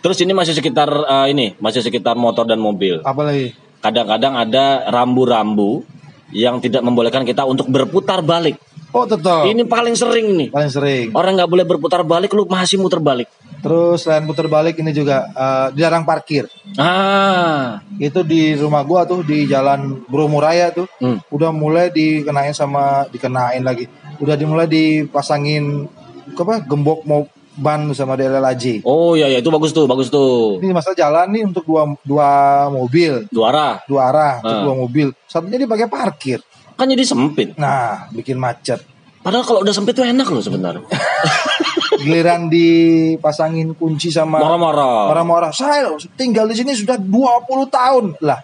terus 0.06 0.18
ini 0.22 0.30
masih 0.30 0.54
sekitar 0.54 0.86
eh, 0.86 1.26
ini, 1.34 1.58
masih 1.58 1.82
sekitar 1.82 2.14
motor 2.14 2.46
dan 2.46 2.62
mobil. 2.62 3.02
Apa 3.02 3.26
lagi? 3.26 3.50
Kadang-kadang 3.80 4.36
ada 4.36 4.86
rambu-rambu 4.88 5.82
yang 6.30 6.62
tidak 6.62 6.84
membolehkan 6.86 7.26
kita 7.26 7.42
untuk 7.42 7.66
berputar 7.66 8.22
balik. 8.22 8.56
Oh, 8.90 9.06
tetap. 9.06 9.46
Ini 9.46 9.62
paling 9.70 9.94
sering 9.94 10.34
nih. 10.34 10.48
Paling 10.50 10.70
sering. 10.70 11.06
Orang 11.14 11.38
nggak 11.38 11.50
boleh 11.50 11.62
berputar 11.66 12.02
balik, 12.02 12.34
lu 12.34 12.42
masih 12.46 12.78
muter 12.78 12.98
balik. 12.98 13.30
Terus 13.60 14.02
selain 14.02 14.24
putar 14.24 14.48
balik 14.48 14.80
ini 14.80 14.90
juga 14.90 15.30
eh, 15.30 15.66
dilarang 15.76 16.02
parkir. 16.02 16.48
Ah, 16.80 17.84
Itu 18.00 18.24
di 18.24 18.56
rumah 18.56 18.82
gua 18.82 19.04
tuh 19.04 19.20
di 19.22 19.44
Jalan 19.46 20.00
Bromo 20.08 20.40
Raya 20.40 20.72
tuh. 20.74 20.88
Hmm. 20.98 21.20
Udah 21.30 21.52
mulai 21.54 21.92
dikenain 21.92 22.56
sama 22.56 23.06
dikenain 23.12 23.62
lagi. 23.62 23.86
Udah 24.18 24.34
dimulai 24.34 24.66
dipasangin 24.66 25.86
apa 26.34 26.64
gembok 26.64 27.04
mau 27.04 27.28
ban 27.56 27.90
sama 27.92 28.14
lajih. 28.14 28.82
Oh 28.86 29.18
iya 29.18 29.26
iya 29.26 29.38
itu 29.42 29.50
bagus 29.50 29.70
tuh, 29.70 29.86
bagus 29.86 30.06
tuh. 30.08 30.62
Ini 30.62 30.70
masalah 30.70 30.94
jalan 30.94 31.26
nih 31.34 31.42
untuk 31.46 31.66
dua 31.66 31.82
dua 32.02 32.28
mobil, 32.68 33.26
Dua 33.28 33.50
arah. 33.50 33.74
dua 33.86 34.00
arah, 34.08 34.34
untuk 34.40 34.54
Ah. 34.54 34.64
dua 34.66 34.76
mobil. 34.76 35.08
Satunya 35.26 35.58
dipakai 35.58 35.90
parkir. 35.90 36.38
Kan 36.78 36.88
jadi 36.88 37.04
sempit. 37.04 37.58
Nah, 37.58 38.08
bikin 38.10 38.40
macet. 38.40 38.80
Padahal 39.20 39.44
kalau 39.44 39.60
udah 39.60 39.74
sempit 39.74 39.92
tuh 39.92 40.06
enak 40.06 40.24
loh 40.26 40.40
sebenarnya. 40.40 40.80
Giliran 42.00 42.48
dipasangin 42.48 43.76
kunci 43.76 44.08
sama 44.08 44.40
Marah-marah. 44.40 45.12
marah-marah. 45.12 45.50
Saya 45.52 45.92
tinggal 46.16 46.48
di 46.48 46.56
sini 46.56 46.72
sudah 46.72 46.96
20 46.96 47.68
tahun. 47.68 48.04
Lah, 48.24 48.40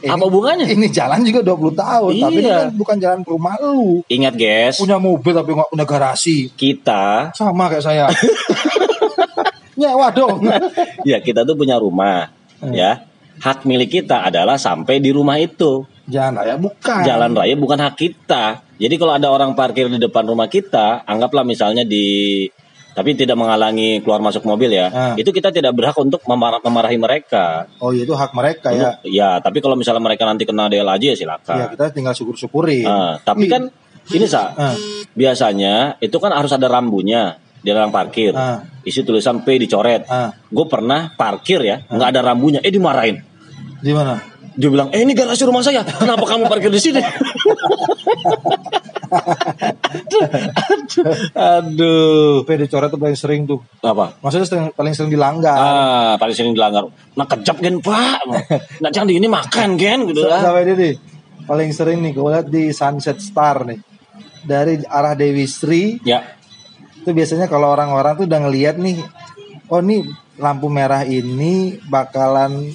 ini, 0.00 0.08
Apa 0.08 0.24
hubungannya? 0.26 0.66
Ini 0.66 0.86
jalan 0.88 1.20
juga 1.22 1.40
20 1.44 1.76
tahun, 1.76 2.12
tapi 2.18 2.38
ini 2.40 2.48
Iya. 2.48 2.56
kan 2.56 2.68
bukan 2.72 2.96
jalan 2.96 3.20
ke 3.20 3.30
rumah 3.30 3.54
lu. 3.60 4.00
Ingat 4.08 4.34
guys, 4.34 4.76
Punya 4.76 4.96
mobil 4.96 5.32
tapi 5.32 5.50
nggak 5.52 5.68
punya 5.70 5.84
garasi. 5.84 6.48
kita 6.52 7.32
Sama 7.32 7.68
kayak 7.68 7.84
saya. 7.84 8.04
Nyewa 9.80 10.12
dong. 10.12 10.44
ya 11.08 11.18
kita 11.18 11.44
tuh 11.44 11.56
punya 11.56 11.76
rumah, 11.76 12.28
Hmm. 12.60 12.76
ya. 12.76 13.04
Hak 13.40 13.64
milik 13.64 13.88
kita 13.88 14.28
adalah 14.28 14.60
sampai 14.60 15.00
di 15.00 15.08
rumah 15.08 15.40
itu. 15.40 15.88
Jalan 16.04 16.36
raya 16.36 16.60
bukan. 16.60 17.00
Jalan 17.00 17.32
raya 17.32 17.56
bukan 17.56 17.80
hak 17.80 17.96
kita. 17.96 18.60
Jadi 18.76 18.94
kalau 19.00 19.16
ada 19.16 19.32
orang 19.32 19.56
parkir 19.56 19.88
di 19.88 19.96
depan 19.96 20.28
rumah 20.28 20.44
kita, 20.44 21.08
anggaplah 21.08 21.40
misalnya 21.40 21.80
di 21.80 22.44
tapi 22.90 23.14
tidak 23.14 23.34
menghalangi 23.34 24.00
keluar 24.00 24.18
masuk 24.18 24.42
mobil 24.42 24.70
ya. 24.70 24.86
Ah. 24.88 25.14
Itu 25.14 25.30
kita 25.30 25.48
tidak 25.48 25.72
berhak 25.72 25.94
untuk 25.96 26.20
memar- 26.24 26.60
memarahi 26.60 26.96
mereka. 26.96 27.70
Oh 27.78 27.90
iya 27.90 28.02
itu 28.02 28.12
hak 28.12 28.30
mereka 28.32 28.70
ya. 28.70 28.98
Ya, 29.02 29.30
tapi 29.38 29.58
kalau 29.58 29.74
misalnya 29.74 30.00
mereka 30.00 30.24
nanti 30.24 30.42
kena 30.42 30.66
DLAJ 30.66 31.02
ya 31.02 31.08
Ya 31.08 31.16
silakan. 31.16 31.56
kita 31.70 31.84
tinggal 31.90 32.12
syukur-syukuri. 32.12 32.82
Ah, 32.82 33.18
tapi 33.18 33.46
Ih. 33.46 33.50
kan 33.50 33.62
ini 34.10 34.26
sa, 34.26 34.52
Ah. 34.52 34.74
biasanya 35.14 35.98
itu 35.98 36.16
kan 36.16 36.32
harus 36.32 36.50
ada 36.50 36.66
rambunya 36.66 37.36
di 37.60 37.68
dalam 37.68 37.90
parkir. 37.90 38.32
Ah. 38.32 38.64
Isi 38.80 39.02
tulisan 39.02 39.44
P 39.44 39.60
dicoret. 39.60 40.08
Ah. 40.08 40.32
Gue 40.48 40.64
pernah 40.64 41.12
parkir 41.12 41.60
ya, 41.60 41.84
nggak 41.84 42.08
ada 42.10 42.20
rambunya, 42.24 42.58
eh 42.58 42.72
dimarahin. 42.72 43.20
Di 43.80 43.92
mana? 43.92 44.16
Dia 44.60 44.68
bilang, 44.68 44.92
eh 44.92 45.00
ini 45.00 45.16
garasi 45.16 45.48
rumah 45.48 45.64
saya, 45.64 45.80
kenapa 45.80 46.20
kamu 46.28 46.44
parkir 46.52 46.68
di 46.68 46.76
sini? 46.76 47.00
Aduh, 51.32 52.44
PD 52.44 52.68
coret 52.68 52.92
tuh 52.92 53.00
paling 53.00 53.16
sering 53.16 53.48
tuh. 53.48 53.64
apa? 53.80 54.20
Maksudnya 54.20 54.46
sering, 54.46 54.64
paling 54.76 54.92
sering 54.92 55.08
dilanggar. 55.08 55.56
Ah, 55.56 56.12
paling 56.20 56.36
sering 56.36 56.52
dilanggar. 56.52 56.92
Nah 57.16 57.24
kejap 57.24 57.56
gen 57.64 57.80
pak, 57.80 58.20
nggak 58.84 58.92
jangan 58.92 59.08
di 59.08 59.16
ini 59.16 59.28
makan 59.32 59.80
gen 59.80 60.12
gitu 60.12 60.28
lah. 60.28 60.44
Sampai 60.44 60.68
ini 60.68 60.74
nih. 60.76 60.94
Paling 61.48 61.70
sering 61.72 61.98
nih 62.04 62.12
gue 62.12 62.28
lihat 62.28 62.46
di 62.52 62.64
Sunset 62.70 63.18
Star 63.24 63.64
nih. 63.64 63.80
Dari 64.44 64.80
arah 64.88 65.12
Dewi 65.12 65.44
Sri 65.44 66.00
Ya, 66.00 66.24
itu 67.00 67.12
biasanya 67.12 67.48
kalau 67.48 67.72
orang-orang 67.72 68.16
tuh 68.16 68.24
udah 68.28 68.40
ngelihat 68.44 68.76
nih 68.76 69.00
oh 69.72 69.80
nih 69.80 70.04
lampu 70.40 70.68
merah 70.72 71.04
ini 71.04 71.76
bakalan 71.88 72.72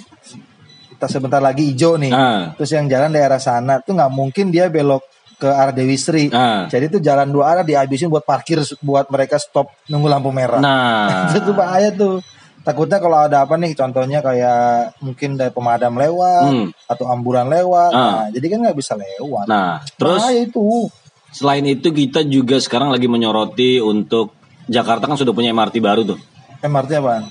kita 0.96 1.08
sebentar 1.08 1.40
lagi 1.40 1.70
hijau 1.70 1.96
nih. 1.96 2.10
Ah. 2.10 2.56
Terus 2.56 2.72
yang 2.72 2.88
jalan 2.88 3.12
daerah 3.12 3.38
sana 3.38 3.80
tuh 3.80 3.94
nggak 3.94 4.10
mungkin 4.10 4.50
dia 4.50 4.68
belok 4.68 5.04
ke 5.36 5.46
arah 5.46 5.70
Dewi 5.70 5.96
Sri. 5.96 6.32
Ah. 6.32 6.66
Jadi 6.66 6.88
tuh 6.90 7.00
jalan 7.00 7.28
dua 7.28 7.52
arah 7.52 7.64
dihabisin 7.64 8.08
buat 8.08 8.24
parkir 8.24 8.64
buat 8.80 9.06
mereka 9.10 9.36
stop 9.36 9.68
nunggu 9.86 10.08
lampu 10.08 10.32
merah. 10.32 10.58
nah, 10.58 11.28
itu 11.30 11.44
tuh 11.44 11.54
bahaya 11.54 11.92
tuh. 11.92 12.24
Takutnya 12.66 12.98
kalau 12.98 13.22
ada 13.22 13.46
apa 13.46 13.54
nih 13.56 13.78
contohnya 13.78 14.26
kayak 14.26 14.98
mungkin 14.98 15.38
dari 15.38 15.54
pemadam 15.54 15.94
lewat 15.94 16.50
Hmm. 16.50 16.68
atau 16.90 17.06
ambulan 17.06 17.46
lewat. 17.46 17.92
Ah. 17.94 18.02
Nah, 18.02 18.26
jadi 18.32 18.46
kan 18.50 18.58
nggak 18.66 18.78
bisa 18.80 18.96
lewat. 18.96 19.46
nah, 19.46 19.84
terus 20.00 20.24
bahaya 20.24 20.48
itu. 20.48 20.90
selain 21.30 21.62
itu 21.62 21.92
kita 21.92 22.24
juga 22.24 22.58
sekarang 22.58 22.90
lagi 22.90 23.06
menyoroti 23.06 23.78
untuk 23.78 24.34
Jakarta 24.66 25.06
kan 25.06 25.14
sudah 25.14 25.30
punya 25.30 25.54
MRT 25.54 25.78
baru 25.78 26.02
tuh, 26.08 26.18
MRT 26.58 26.92
apaan? 26.98 27.30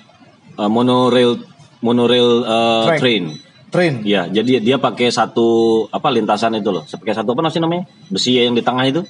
Eh, 0.54 0.70
monorail 0.70 1.40
monorail 1.82 2.28
Track. 2.86 3.00
train. 3.02 3.24
Train. 3.74 4.06
Ya, 4.06 4.30
jadi 4.30 4.62
dia 4.62 4.78
pakai 4.78 5.10
satu 5.10 5.46
apa 5.90 6.06
lintasan 6.08 6.54
itu 6.54 6.70
loh. 6.70 6.86
Pakai 6.86 7.10
satu 7.10 7.34
apa 7.34 7.50
sih 7.50 7.58
namanya? 7.58 7.90
Besi 8.06 8.38
yang 8.38 8.54
di 8.54 8.62
tengah 8.62 8.86
itu. 8.86 9.02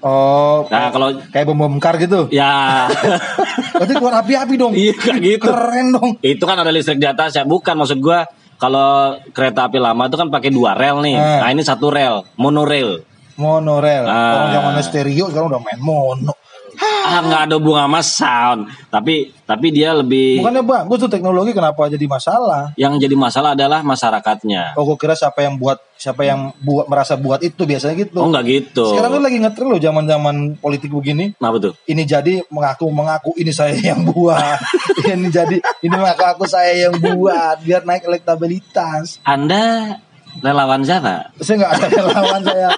Oh, 0.00 0.64
Nah, 0.68 0.88
kalau 0.88 1.12
kayak 1.28 1.44
bom 1.44 1.56
bom 1.56 1.76
kar 1.76 1.96
gitu. 1.96 2.28
ya 2.28 2.84
Berarti 3.76 3.92
keluar 3.96 4.20
api-api 4.20 4.54
dong. 4.56 4.72
iya 4.72 4.92
kayak 4.92 5.20
gitu. 5.20 5.48
Keren 5.48 5.86
dong. 5.92 6.10
Itu 6.20 6.44
kan 6.44 6.56
ada 6.56 6.68
listrik 6.68 7.00
di 7.00 7.08
atas 7.08 7.32
ya. 7.34 7.44
Bukan 7.44 7.74
maksud 7.74 8.00
gua 8.00 8.24
kalau 8.56 9.16
kereta 9.32 9.68
api 9.68 9.80
lama 9.80 10.04
itu 10.04 10.16
kan 10.16 10.28
pakai 10.28 10.52
dua 10.52 10.76
rel 10.76 11.00
nih. 11.00 11.16
Eh. 11.16 11.38
Nah, 11.40 11.48
ini 11.48 11.64
satu 11.64 11.88
rel, 11.88 12.28
monorail. 12.36 13.04
Monorail. 13.36 14.04
Ah. 14.04 14.32
Orang 14.36 14.48
yang 14.52 14.64
mana 14.68 14.80
stereo 14.80 15.28
sekarang 15.28 15.48
udah 15.48 15.60
main 15.60 15.80
mono. 15.80 16.36
Ah, 16.80 17.20
nggak 17.20 17.42
ada 17.50 17.56
bunga 17.60 17.84
sama 17.84 18.00
sound. 18.00 18.60
Tapi 18.88 19.30
tapi 19.44 19.66
dia 19.74 19.92
lebih 19.92 20.40
Bukannya 20.40 20.64
bagus 20.64 20.96
tuh 21.04 21.10
teknologi 21.12 21.52
kenapa 21.52 21.90
jadi 21.90 22.06
masalah? 22.08 22.72
yang 22.78 22.96
jadi 22.96 23.12
masalah 23.18 23.52
adalah 23.52 23.84
masyarakatnya. 23.84 24.78
Oh, 24.78 24.86
gue 24.88 24.96
kira 24.96 25.12
siapa 25.12 25.44
yang 25.44 25.60
buat 25.60 25.76
siapa 26.00 26.24
yang 26.24 26.56
buat 26.64 26.88
merasa 26.88 27.20
buat 27.20 27.44
itu 27.44 27.68
biasanya 27.68 27.94
gitu. 28.00 28.24
Oh, 28.24 28.32
nggak 28.32 28.44
gitu. 28.48 28.96
Sekarang 28.96 29.20
tuh 29.20 29.22
lagi 29.22 29.36
ngetren 29.36 29.68
loh 29.68 29.80
zaman-zaman 29.80 30.36
politik 30.56 30.88
begini. 30.94 31.36
Apa 31.36 31.60
tuh? 31.60 31.72
Ini 31.84 32.02
jadi 32.08 32.40
mengaku 32.48 32.88
mengaku 32.88 33.30
ini 33.36 33.52
saya 33.52 33.76
yang 33.76 34.06
buat. 34.08 34.56
ini 35.12 35.28
jadi 35.28 35.60
ini 35.84 35.94
mengaku 35.94 36.24
aku 36.24 36.44
saya 36.48 36.88
yang 36.88 36.96
buat 36.96 37.60
biar 37.60 37.84
naik 37.84 38.08
elektabilitas. 38.08 39.20
Anda 39.28 39.98
relawan 40.40 40.86
siapa? 40.86 41.34
Saya 41.42 41.66
nggak 41.66 41.72
ada 41.74 41.86
relawan 41.90 42.42
saya. 42.46 42.68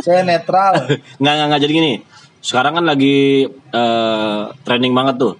Saya 0.00 0.20
netral. 0.22 0.74
nggak 1.20 1.32
nggak 1.34 1.46
nggak 1.50 1.60
jadi 1.66 1.72
gini. 1.72 1.92
Sekarang 2.40 2.72
kan 2.74 2.84
lagi 2.84 3.44
eh, 3.48 4.40
trending 4.60 4.92
banget 4.92 5.16
tuh. 5.18 5.34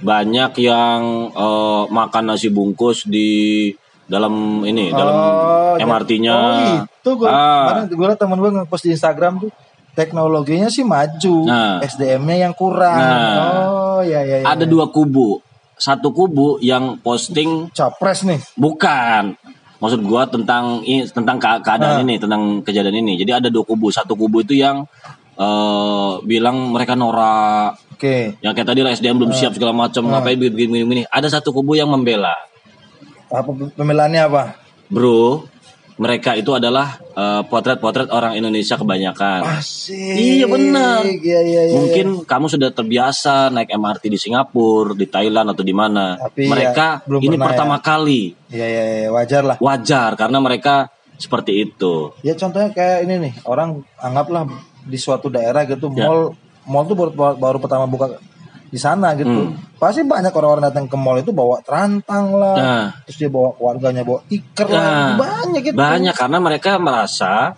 Banyak 0.00 0.52
yang 0.58 1.00
eh, 1.30 1.82
makan 1.88 2.24
nasi 2.26 2.48
bungkus 2.48 3.04
di 3.04 3.70
dalam 4.04 4.60
ini, 4.62 4.90
dalam 4.90 5.14
Oh, 5.14 5.74
MRT-nya. 5.76 6.34
Oh 6.34 6.84
itu 6.84 7.10
gue 7.14 7.26
Ah. 7.26 7.82
gue 7.82 8.06
liat 8.06 8.14
temen 8.14 8.36
gue 8.36 8.50
ngepost 8.52 8.84
di 8.84 8.92
Instagram 8.92 9.40
tuh 9.40 9.50
teknologinya 9.92 10.68
sih 10.68 10.82
maju, 10.82 11.36
Nah. 11.44 11.78
SDM-nya 11.80 12.36
yang 12.42 12.52
kurang. 12.52 12.94
Nah. 12.94 13.34
Oh 13.64 14.00
ya 14.00 14.20
ya. 14.20 14.42
ya. 14.42 14.46
Ada 14.46 14.64
dua 14.64 14.88
kubu. 14.88 15.40
Satu 15.74 16.10
kubu 16.10 16.60
yang 16.60 16.98
posting 16.98 17.70
capres 17.70 18.22
nih. 18.22 18.38
bukan. 18.54 19.34
Maksud 19.74 20.00
gua 20.00 20.24
tentang 20.24 20.80
ini 20.82 21.04
tentang 21.04 21.36
ke- 21.36 21.60
keadaan 21.60 21.98
Ah. 21.98 22.04
ini, 22.04 22.14
tentang 22.16 22.42
kejadian 22.60 23.00
ini. 23.00 23.16
Jadi 23.16 23.32
ada 23.34 23.48
dua 23.48 23.62
kubu. 23.62 23.88
Satu 23.88 24.14
kubu 24.14 24.40
itu 24.40 24.54
yang 24.54 24.84
eh, 25.34 26.12
bilang 26.22 26.74
mereka 26.74 26.94
norak, 26.94 27.78
Oke. 27.94 28.38
yang 28.42 28.52
kayak 28.54 28.68
tadi 28.70 28.80
lah 28.82 28.94
SDM 28.94 29.18
belum 29.18 29.32
siap 29.34 29.54
segala 29.54 29.74
macam, 29.74 30.06
ngapain 30.06 30.38
begini 30.38 30.54
begini 30.54 30.84
begini. 30.86 31.02
Ada 31.10 31.38
satu 31.40 31.54
kubu 31.54 31.78
yang 31.78 31.90
membela. 31.90 32.34
Apa 33.30 33.50
pembelaannya 33.50 34.22
apa? 34.24 34.42
Bro, 34.92 35.50
mereka 35.94 36.34
itu 36.34 36.50
adalah 36.50 36.98
eh, 37.14 37.42
potret-potret 37.46 38.10
orang 38.10 38.34
Indonesia 38.34 38.74
kebanyakan. 38.74 39.62
Asik. 39.62 39.94
Iya, 39.94 40.46
benar. 40.50 41.06
Iya 41.06 41.40
iya 41.46 41.62
iya. 41.70 41.74
Mungkin 41.78 42.06
kamu 42.26 42.46
sudah 42.50 42.70
terbiasa 42.74 43.54
naik 43.54 43.70
MRT 43.70 44.10
di 44.10 44.18
Singapura, 44.18 44.98
di 44.98 45.06
Thailand 45.06 45.54
atau 45.54 45.62
di 45.62 45.74
mana. 45.74 46.18
Tapi 46.18 46.50
mereka 46.50 47.02
ya, 47.02 47.06
belum 47.06 47.20
ini 47.22 47.36
pertama 47.38 47.76
kali. 47.78 48.34
Iya 48.50 48.66
iya 48.66 48.82
iya, 48.84 49.08
wajar 49.14 49.42
lah. 49.46 49.56
Wajar 49.62 50.18
karena 50.18 50.38
mereka 50.42 50.90
seperti 51.14 51.62
itu. 51.62 52.10
Ya 52.26 52.34
contohnya 52.34 52.74
kayak 52.74 53.06
ini 53.06 53.30
nih, 53.30 53.34
orang 53.46 53.86
anggaplah 54.02 54.50
di 54.84 54.98
suatu 55.00 55.32
daerah 55.32 55.64
gitu, 55.64 55.88
Ya. 55.92 56.06
mall 56.06 56.36
mall 56.64 56.84
tuh 56.84 56.96
baru, 56.96 57.10
baru 57.36 57.58
pertama 57.60 57.84
buka 57.84 58.16
di 58.68 58.78
sana 58.80 59.12
gitu. 59.14 59.52
Hmm. 59.52 59.56
Pasti 59.76 60.02
banyak 60.02 60.32
orang-orang 60.32 60.64
datang 60.72 60.84
ke 60.88 60.96
mall 60.96 61.20
itu 61.20 61.30
bawa 61.30 61.60
terantang 61.60 62.34
lah, 62.34 62.56
Nah. 62.56 62.86
terus 63.04 63.16
dia 63.20 63.30
bawa 63.30 63.52
keluarganya 63.54 64.02
bawa 64.02 64.20
tikar 64.26 64.66
lah, 64.66 64.80
Nah, 64.80 65.10
banyak 65.20 65.60
gitu. 65.62 65.76
Banyak 65.76 66.14
karena 66.16 66.38
mereka 66.40 66.70
merasa 66.80 67.54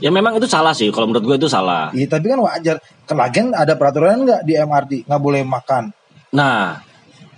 ya 0.00 0.08
memang 0.08 0.40
itu 0.40 0.48
salah 0.48 0.72
sih 0.72 0.88
kalau 0.88 1.12
menurut 1.12 1.24
gue 1.28 1.36
itu 1.44 1.48
salah. 1.52 1.92
Iya 1.92 2.08
tapi 2.08 2.32
kan 2.32 2.40
wajar. 2.40 2.76
Kelagian 3.04 3.52
ada 3.52 3.76
peraturan 3.76 4.24
nggak 4.24 4.42
di 4.48 4.54
MRT 4.56 4.92
nggak 5.04 5.22
boleh 5.22 5.42
makan? 5.44 5.92
Nah, 6.32 6.80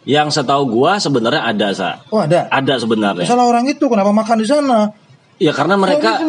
yang 0.05 0.29
setahu 0.29 0.67
gua 0.69 0.99
sebenarnya 0.99 1.43
ada 1.47 1.69
sa. 1.75 1.91
Oh 2.11 2.21
ada. 2.23 2.51
Ada 2.51 2.83
sebenarnya. 2.83 3.27
Salah 3.27 3.47
orang 3.47 3.67
itu 3.71 3.87
kenapa 3.87 4.11
makan 4.11 4.37
di 4.43 4.47
sana? 4.47 4.91
Ya 5.41 5.51
karena 5.51 5.75
mereka 5.75 6.21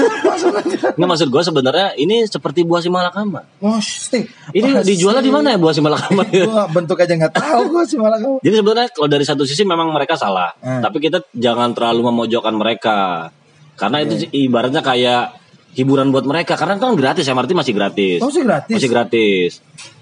nggak 0.96 1.08
maksud 1.08 1.28
gua 1.32 1.42
sebenarnya 1.42 1.96
ini 1.96 2.22
seperti 2.28 2.62
buah 2.62 2.84
simalakama. 2.84 3.42
Mesti. 3.58 4.20
Ini 4.54 4.84
dijualnya 4.84 5.24
di 5.24 5.32
mana 5.32 5.54
ya 5.54 5.58
buah 5.58 5.74
simalakama? 5.74 6.22
Gua 6.48 6.64
bentuk 6.70 7.00
aja 7.00 7.10
nggak 7.16 7.34
tahu 7.34 7.60
gua 7.72 7.82
kamu. 7.84 8.38
Jadi 8.44 8.54
sebenarnya 8.54 8.88
kalau 8.94 9.08
dari 9.10 9.24
satu 9.26 9.42
sisi 9.42 9.66
memang 9.66 9.90
mereka 9.90 10.14
salah, 10.14 10.52
Hmm. 10.60 10.84
tapi 10.84 11.00
kita 11.02 11.24
jangan 11.34 11.72
terlalu 11.74 12.12
memojokkan 12.12 12.54
mereka. 12.54 12.98
Karena 13.74 14.04
itu 14.04 14.26
sih 14.26 14.28
ibaratnya 14.44 14.84
kayak 14.84 15.34
hiburan 15.74 16.10
buat 16.10 16.26
mereka 16.26 16.58
karena 16.58 16.76
kan 16.76 16.94
gratis 16.98 17.26
MRT 17.26 17.50
masih 17.56 17.72
gratis. 17.74 18.18
Oh 18.20 18.30
sih 18.30 18.44
gratis. 18.44 18.74
Masih 18.76 18.90
gratis. 18.90 19.50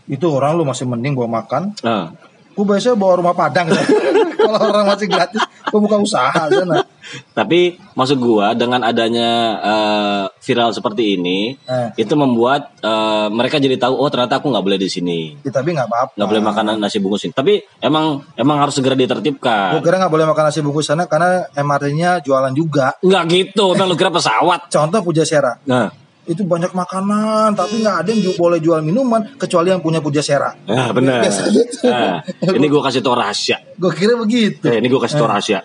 Itu 0.09 0.33
orang 0.33 0.57
lu 0.57 0.65
masih 0.65 0.89
mending 0.89 1.15
bawa 1.15 1.41
makan. 1.45 1.77
Nah, 1.85 2.13
Gue 2.59 2.67
biasanya 2.67 2.99
bawa 2.99 3.23
rumah 3.23 3.35
padang. 3.39 3.71
Kalau 4.43 4.59
orang 4.59 4.91
masih 4.91 5.07
gratis, 5.07 5.39
gue 5.47 5.79
buka 5.79 5.95
usaha 5.95 6.51
sana. 6.51 6.83
Tapi 7.31 7.61
maksud 7.93 8.17
gua 8.17 8.53
dengan 8.53 8.81
adanya 8.81 9.31
eh, 9.59 10.25
viral 10.39 10.71
seperti 10.71 11.15
ini, 11.15 11.55
Eh. 11.61 11.89
itu 11.97 12.13
membuat 12.13 12.75
eh, 12.79 13.29
mereka 13.29 13.57
jadi 13.57 13.77
tahu 13.77 13.95
oh 13.95 14.09
ternyata 14.09 14.39
aku 14.39 14.49
nggak 14.49 14.63
boleh 14.63 14.77
di 14.77 14.87
sini, 14.87 15.35
Ya, 15.39 15.51
tapi 15.51 15.73
nggak 15.73 15.87
apa-apa. 15.87 16.13
nggak 16.15 16.29
boleh 16.29 16.43
makan 16.43 16.65
nasi 16.77 16.99
bungkus 16.99 17.23
ini. 17.23 17.33
Tapi 17.33 17.53
emang 17.79 18.23
emang 18.35 18.59
harus 18.59 18.75
segera 18.75 18.93
Gue 18.93 19.05
ditertibkan. 19.05 19.79
kira 19.79 19.97
nggak 19.97 20.11
boleh 20.11 20.27
makan 20.27 20.45
nasi 20.45 20.61
bungkus 20.61 20.87
sana 20.87 21.05
karena 21.05 21.47
MRT-nya 21.53 22.21
jualan 22.21 22.53
juga. 22.53 22.97
Nggak 22.99 23.23
gitu, 23.29 23.73
emang 23.73 23.87
lu 23.87 23.95
kira 23.95 24.11
pesawat. 24.11 24.69
Contoh 24.75 25.01
Pujasera. 25.01 25.59
Nah, 25.65 25.89
Itu 26.25 26.45
banyak 26.45 26.77
makanan, 26.77 27.57
tapi 27.57 27.81
nggak 27.81 27.97
ada 27.99 28.09
yang 28.11 28.21
ju- 28.21 28.37
boleh 28.37 28.61
jual 28.61 28.85
minuman 28.85 29.25
kecuali 29.35 29.73
yang 29.73 29.81
punya 29.81 29.99
Pujasera. 29.99 30.53
nah 30.63 30.93
benar. 30.93 31.25
Nah, 31.79 32.21
ini 32.43 32.67
gua 32.67 32.85
kasih 32.85 33.01
tau 33.01 33.15
rahasia. 33.15 33.57
Gue 33.75 33.89
kira 33.93 34.13
begitu. 34.13 34.61
Eh, 34.67 34.77
ini 34.77 34.91
gua 34.91 35.01
kasih 35.01 35.17
tau 35.17 35.25
rahasia. 35.25 35.63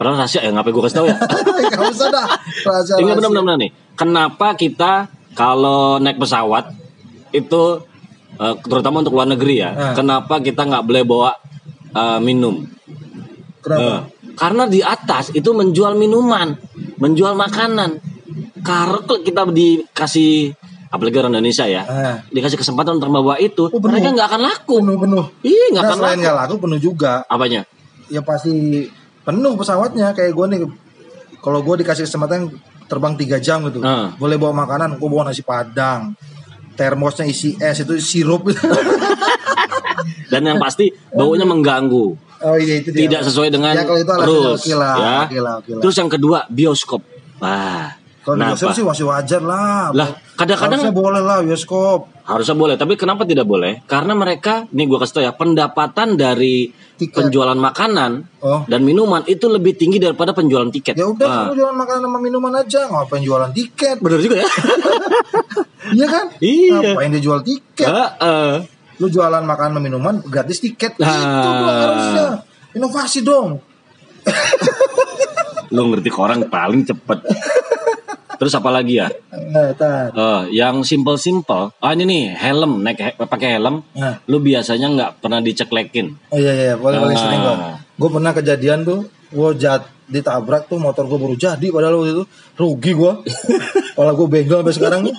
Padahal 0.00 0.16
rahasia 0.16 0.40
ya 0.40 0.48
ngapain 0.48 0.72
gua 0.72 0.88
kasih 0.88 0.96
tau 0.96 1.06
ya? 1.06 1.16
Gak 1.76 1.92
usah 1.92 2.08
dah. 2.08 2.26
Rahasia 2.64 2.94
Ini 2.96 3.12
benar-benar 3.12 3.60
nih. 3.60 3.70
Kenapa 3.92 4.56
kita 4.56 4.92
kalau 5.36 6.00
naik 6.00 6.16
pesawat 6.16 6.72
itu 7.30 7.62
eh, 8.34 8.54
terutama 8.64 9.04
untuk 9.04 9.12
luar 9.12 9.28
negeri 9.28 9.60
ya, 9.60 9.70
Eh. 9.70 9.92
kenapa 9.92 10.40
kita 10.40 10.64
nggak 10.64 10.82
boleh 10.82 11.04
bawa 11.04 11.36
eh, 11.92 12.18
minum? 12.18 12.64
Kenapa? 13.60 13.84
Eh, 13.84 14.00
karena 14.32 14.64
di 14.64 14.80
atas 14.80 15.30
itu 15.30 15.52
menjual 15.52 15.92
minuman, 15.94 16.56
menjual 16.96 17.36
makanan. 17.36 18.00
Karena 18.60 19.04
kita 19.20 19.44
dikasih 19.44 20.56
apalagi 20.88 21.16
orang 21.18 21.36
Indonesia 21.36 21.68
ya, 21.68 21.84
Eh. 21.84 22.16
dikasih 22.30 22.56
kesempatan 22.56 22.96
untuk 22.96 23.12
membawa 23.12 23.36
itu, 23.36 23.68
Oh, 23.68 23.76
mereka 23.78 24.08
nggak 24.10 24.26
akan 24.26 24.42
laku. 24.42 24.74
Penuh-penuh. 24.80 25.24
Iya, 25.44 25.64
nggak 25.70 25.84
Nah, 25.84 25.90
akan 25.92 25.98
selain 26.00 26.10
laku. 26.10 26.22
nggak 26.24 26.36
laku 26.40 26.54
penuh 26.56 26.80
juga. 26.80 27.12
Apanya? 27.28 27.60
Ya 28.08 28.24
pasti 28.24 28.88
penuh 29.22 29.52
pesawatnya 29.54 30.10
kayak 30.10 30.32
gue 30.32 30.46
nih. 30.48 30.60
Kalau 31.38 31.60
gue 31.60 31.80
dikasih 31.80 32.04
kesempatan 32.04 32.52
terbang 32.84 33.14
3 33.14 33.38
jam 33.38 33.64
gitu, 33.64 33.80
Eh. 33.80 34.06
boleh 34.14 34.36
bawa 34.36 34.52
makanan, 34.58 34.96
gue 34.96 35.08
bawa 35.08 35.26
nasi 35.26 35.40
padang. 35.40 36.12
Termosnya 36.74 37.24
isi 37.24 37.56
es 37.56 37.78
itu 37.78 37.96
sirup. 37.96 38.48
Dan 40.30 40.46
yang 40.46 40.58
pasti 40.58 40.88
baunya 41.10 41.44
mengganggu. 41.44 42.16
oh 42.40 42.56
iya 42.56 42.80
itu 42.80 42.88
dia. 42.88 43.04
tidak 43.04 43.20
sesuai 43.28 43.52
dengan 43.52 43.76
Ya, 43.76 43.84
kalau 43.84 44.00
itu 44.00 44.08
oke 44.08 44.72
lah, 44.72 44.94
ya. 44.96 45.16
oke 45.28 45.38
lah, 45.38 45.54
oke 45.60 45.70
lah. 45.76 45.82
Terus 45.84 45.94
yang 45.94 46.08
kedua 46.08 46.38
bioskop. 46.48 47.04
Wah, 47.36 47.92
Kalau 48.24 48.36
bioskop 48.38 48.72
sih 48.72 48.80
masih 48.80 49.04
wajar 49.04 49.44
lah. 49.44 49.92
Lah, 49.92 50.08
kadang-kadang- 50.34 50.88
boleh 50.88 51.20
lah 51.20 51.44
bioskop. 51.44 52.08
Harusnya 52.30 52.54
boleh, 52.54 52.78
tapi 52.78 52.94
kenapa 52.94 53.26
tidak 53.26 53.42
boleh? 53.42 53.82
Karena 53.84 54.14
mereka, 54.14 54.62
nih 54.70 54.86
gua 54.86 55.02
kasih 55.02 55.14
tau 55.18 55.24
ya, 55.26 55.34
pendapatan 55.34 56.14
dari 56.14 56.70
Tiket. 56.94 57.10
penjualan 57.10 57.58
makanan 57.58 58.38
Oh. 58.38 58.62
dan 58.64 58.80
minuman 58.80 59.26
itu 59.26 59.50
lebih 59.50 59.74
tinggi 59.74 59.98
daripada 59.98 60.30
penjualan 60.30 60.70
tiket. 60.70 60.94
Ya 60.94 61.04
udah, 61.04 61.26
Nah, 61.26 61.36
kamu 61.50 61.58
jualan 61.58 61.76
makanan 61.76 62.00
sama 62.06 62.18
minuman 62.22 62.52
aja, 62.54 62.86
ngapain 62.86 63.20
jualan 63.20 63.50
tiket? 63.50 63.98
bener 63.98 64.22
juga 64.22 64.36
ya. 64.40 64.48
Iya 65.90 66.06
kan? 66.06 66.24
Iya. 66.38 66.94
Ngapain 66.94 67.10
dia 67.10 67.18
jual 67.20 67.40
tiket? 67.42 67.88
Heeh. 67.88 68.52
Lu 68.96 69.10
jualan 69.10 69.42
makanan 69.42 69.74
sama 69.74 69.82
minuman 69.82 70.14
gratis 70.22 70.62
tiket. 70.62 70.94
Nah. 70.96 71.10
Itu 71.10 71.50
dong 71.50 71.66
harusnya. 71.82 72.26
Inovasi 72.70 73.18
dong. 73.20 73.48
Lu 75.70 75.82
ngerti 75.86 76.08
ke 76.08 76.18
orang 76.18 76.46
paling 76.46 76.82
cepet. 76.84 77.18
Terus 78.40 78.56
apa 78.56 78.72
lagi 78.72 78.96
ya? 78.96 79.12
Nah. 79.52 79.76
Eh, 80.08 80.42
yang 80.56 80.80
simple-simple. 80.80 81.76
Ah 81.76 81.92
ini 81.92 82.08
nih 82.08 82.22
helm, 82.32 82.80
naik 82.80 82.96
he- 82.96 83.16
pakai 83.20 83.60
helm. 83.60 83.84
Nah. 83.92 84.16
Lu 84.24 84.40
biasanya 84.40 84.88
nggak 84.88 85.10
pernah 85.20 85.44
diceklekin. 85.44 86.16
Oh 86.32 86.40
iya 86.40 86.52
iya, 86.56 86.74
paling 86.74 87.04
paling 87.04 87.16
Ah. 87.16 87.20
sering 87.20 87.40
gua. 87.44 87.56
Gue 88.00 88.08
pernah 88.08 88.32
kejadian 88.32 88.80
tuh, 88.80 89.00
gue 89.28 89.50
jat 89.54 89.84
ditabrak 90.08 90.66
tuh 90.66 90.80
motor 90.80 91.04
gue 91.04 91.20
baru 91.20 91.36
jadi 91.36 91.66
padahal 91.68 92.00
waktu 92.00 92.16
itu 92.16 92.24
rugi 92.56 92.92
gue. 92.96 93.12
Kalau 94.00 94.12
gue 94.16 94.26
bengkel 94.26 94.64
sampai 94.64 94.72
sekarang 94.72 95.00
nih. 95.04 95.14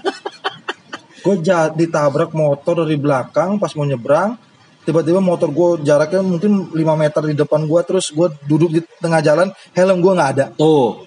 Gue 1.21 1.35
jat 1.39 1.77
ditabrak 1.77 2.33
motor 2.33 2.81
dari 2.81 2.97
belakang 2.97 3.61
pas 3.61 3.69
mau 3.77 3.85
nyebrang. 3.85 4.33
Tiba-tiba 4.81 5.21
motor 5.21 5.53
gue 5.53 5.85
jaraknya 5.85 6.25
mungkin 6.25 6.73
5 6.73 6.73
meter 6.97 7.21
di 7.29 7.37
depan 7.37 7.69
gue 7.69 7.81
terus 7.85 8.09
gue 8.09 8.33
duduk 8.49 8.73
di 8.73 8.81
tengah 8.97 9.21
jalan 9.21 9.53
helm 9.77 10.01
gue 10.01 10.09
nggak 10.09 10.31
ada. 10.33 10.45
Tuh. 10.57 11.05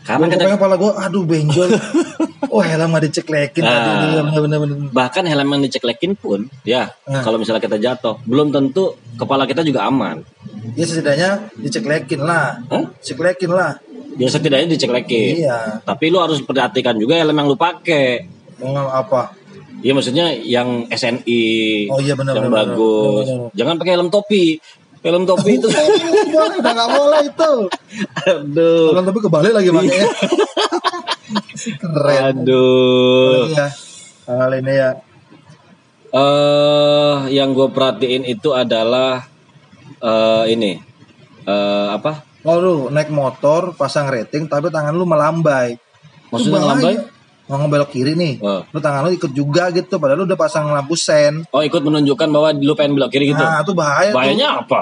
Karena 0.00 0.24
kadang- 0.26 0.38
kepengen 0.40 0.56
kepala 0.56 0.74
gue, 0.76 0.90
aduh 0.98 1.22
benjol. 1.22 1.68
oh 2.52 2.60
helm 2.60 2.90
gak 2.90 3.04
diceklekin 3.06 3.62
Ah. 3.62 3.70
tadi. 3.70 4.06
Iya 4.10 4.20
bener-bener. 4.24 4.76
bahkan 4.90 5.22
helm 5.22 5.48
yang 5.48 5.62
diceklekin 5.62 6.12
pun 6.14 6.50
ya 6.62 6.90
Nah. 7.04 7.20
kalau 7.20 7.36
misalnya 7.36 7.60
kita 7.60 7.76
jatuh 7.76 8.18
belum 8.24 8.50
tentu 8.50 8.96
kepala 9.14 9.44
kita 9.44 9.60
juga 9.60 9.84
aman 9.84 10.24
Ya 10.72 10.82
setidaknya 10.82 11.30
diceklekin 11.56 12.20
lah. 12.20 12.58
Hah? 12.66 12.84
Ceklekin 12.98 13.50
lah. 13.50 13.78
ya 14.12 14.26
setidaknya 14.26 14.66
diceklekin 14.68 15.38
Iya. 15.38 15.80
tapi 15.80 16.08
lu 16.08 16.18
harus 16.18 16.40
perhatikan 16.40 16.92
juga 16.94 17.14
helm 17.14 17.32
yang 17.32 17.46
lu 17.46 17.54
pakai 17.54 18.26
Mau 18.58 18.74
apa? 18.84 19.30
ya 19.78 19.92
maksudnya 19.92 20.34
yang 20.34 20.90
SNI 20.90 21.86
Oh 21.88 21.96
iya, 21.98 22.12
benar, 22.12 22.34
yang 22.34 22.50
benar, 22.50 22.66
bagus 22.66 23.24
benar, 23.24 23.38
benar. 23.38 23.50
jangan 23.54 23.74
pakai 23.76 23.92
helm 23.94 24.08
topi 24.08 24.44
helm 25.00 25.24
topi 25.24 25.56
itu 25.56 25.68
boleh, 25.68 26.56
udah 26.60 26.72
gak 26.76 26.90
boleh 26.92 27.20
itu. 27.24 27.52
aduh 28.28 28.92
Kalau 28.92 29.02
tapi 29.08 29.18
kebalik 29.24 29.52
lagi 29.56 29.70
makanya. 29.72 30.08
Keren. 31.80 32.20
aduh 32.34 33.48
Iya. 33.48 33.66
Hal 34.26 34.50
ini 34.60 34.72
ya. 34.74 34.90
eh 36.10 37.16
yang 37.30 37.54
gue 37.54 37.70
perhatiin 37.70 38.26
itu 38.26 38.50
adalah 38.50 39.24
eh 40.02 40.44
ini 40.50 40.74
eh 41.46 41.88
apa 41.90 42.26
Oh 42.40 42.56
lu 42.56 42.74
naik 42.88 43.12
motor 43.12 43.76
pasang 43.76 44.08
rating 44.08 44.48
tapi 44.48 44.72
tangan 44.72 44.96
lu 44.96 45.04
melambai. 45.04 45.76
Maksudnya 46.32 46.60
melambai? 46.64 46.94
Mau 47.50 47.58
ngebelok 47.58 47.90
kiri 47.90 48.14
nih. 48.14 48.38
Oh. 48.38 48.62
Lu 48.64 48.78
tangan 48.78 49.02
lu 49.02 49.10
ikut 49.10 49.32
juga 49.32 49.68
gitu 49.68 49.98
padahal 49.98 50.22
lu 50.22 50.24
udah 50.24 50.38
pasang 50.38 50.70
lampu 50.70 50.94
sen. 50.94 51.42
oh 51.50 51.60
ikut 51.60 51.82
menunjukkan 51.82 52.28
bahwa 52.28 52.54
lu 52.54 52.72
pengen 52.72 52.94
belok 52.94 53.10
kiri 53.10 53.28
gitu 53.28 53.38
Nah, 53.38 53.60
itu 53.60 53.74
bahaya 53.74 54.08
tuh. 54.08 54.16
bahayanya 54.16 54.48
apa 54.60 54.80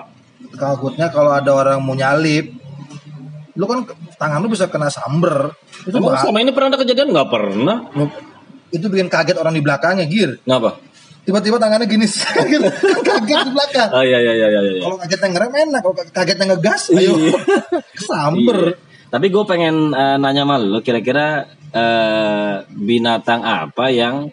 Takutnya 0.51 1.09
kalau 1.09 1.33
ada 1.33 1.51
orang 1.51 1.79
mau 1.79 1.93
nyalip 1.93 2.53
lu 3.53 3.65
kan 3.65 3.83
tangan 4.15 4.39
lu 4.39 4.49
bisa 4.49 4.69
kena 4.69 4.87
samber. 4.87 5.51
Itu 5.83 5.97
Emang 5.97 6.15
selama 6.15 6.39
ini 6.39 6.53
pernah 6.53 6.69
ada 6.71 6.79
kejadian 6.79 7.09
nggak 7.09 7.29
pernah 7.29 7.77
Lu- 7.91 8.13
itu 8.69 8.85
bikin 8.87 9.09
kaget 9.09 9.35
orang 9.35 9.51
di 9.51 9.65
belakangnya, 9.65 10.05
Gir. 10.05 10.45
Ngapa? 10.45 10.77
Tiba-tiba 11.25 11.57
tangannya 11.57 11.85
gini, 11.85 12.05
gitu. 12.53 12.69
kaget 13.01 13.39
di 13.43 13.51
belakang. 13.51 13.89
Oh 13.91 14.01
iya 14.01 14.17
iya 14.19 14.33
iya 14.35 14.49
iya. 14.53 14.79
Kalau 14.79 14.97
kagetnya 14.99 15.29
ngerem 15.31 15.53
enak, 15.59 15.81
kalau 15.83 15.95
kagetnya 16.07 16.45
ngegas, 16.47 16.83
ayo 16.91 17.13
Iya. 17.19 17.33
samber. 17.99 18.59
Iya. 18.63 18.77
Tapi 19.09 19.27
gue 19.27 19.45
pengen 19.45 19.77
eh, 19.91 20.17
nanya 20.17 20.45
sama 20.45 20.57
lu, 20.57 20.79
kira-kira 20.79 21.49
eh, 21.71 22.55
binatang 22.71 23.41
apa 23.41 23.89
yang 23.89 24.29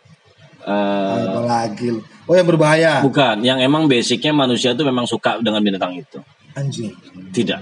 eh, 0.62 1.24
Apa 1.26 1.42
lagi? 1.42 1.90
Oh 2.26 2.34
yang 2.34 2.48
berbahaya. 2.48 3.00
bukan, 3.00 3.42
yang 3.42 3.60
emang 3.60 3.86
basicnya 3.86 4.34
manusia 4.34 4.74
itu 4.74 4.82
memang 4.82 5.06
suka 5.06 5.38
dengan 5.38 5.62
binatang 5.62 5.94
itu? 5.94 6.18
Anjing. 6.54 6.90
Tidak. 7.30 7.62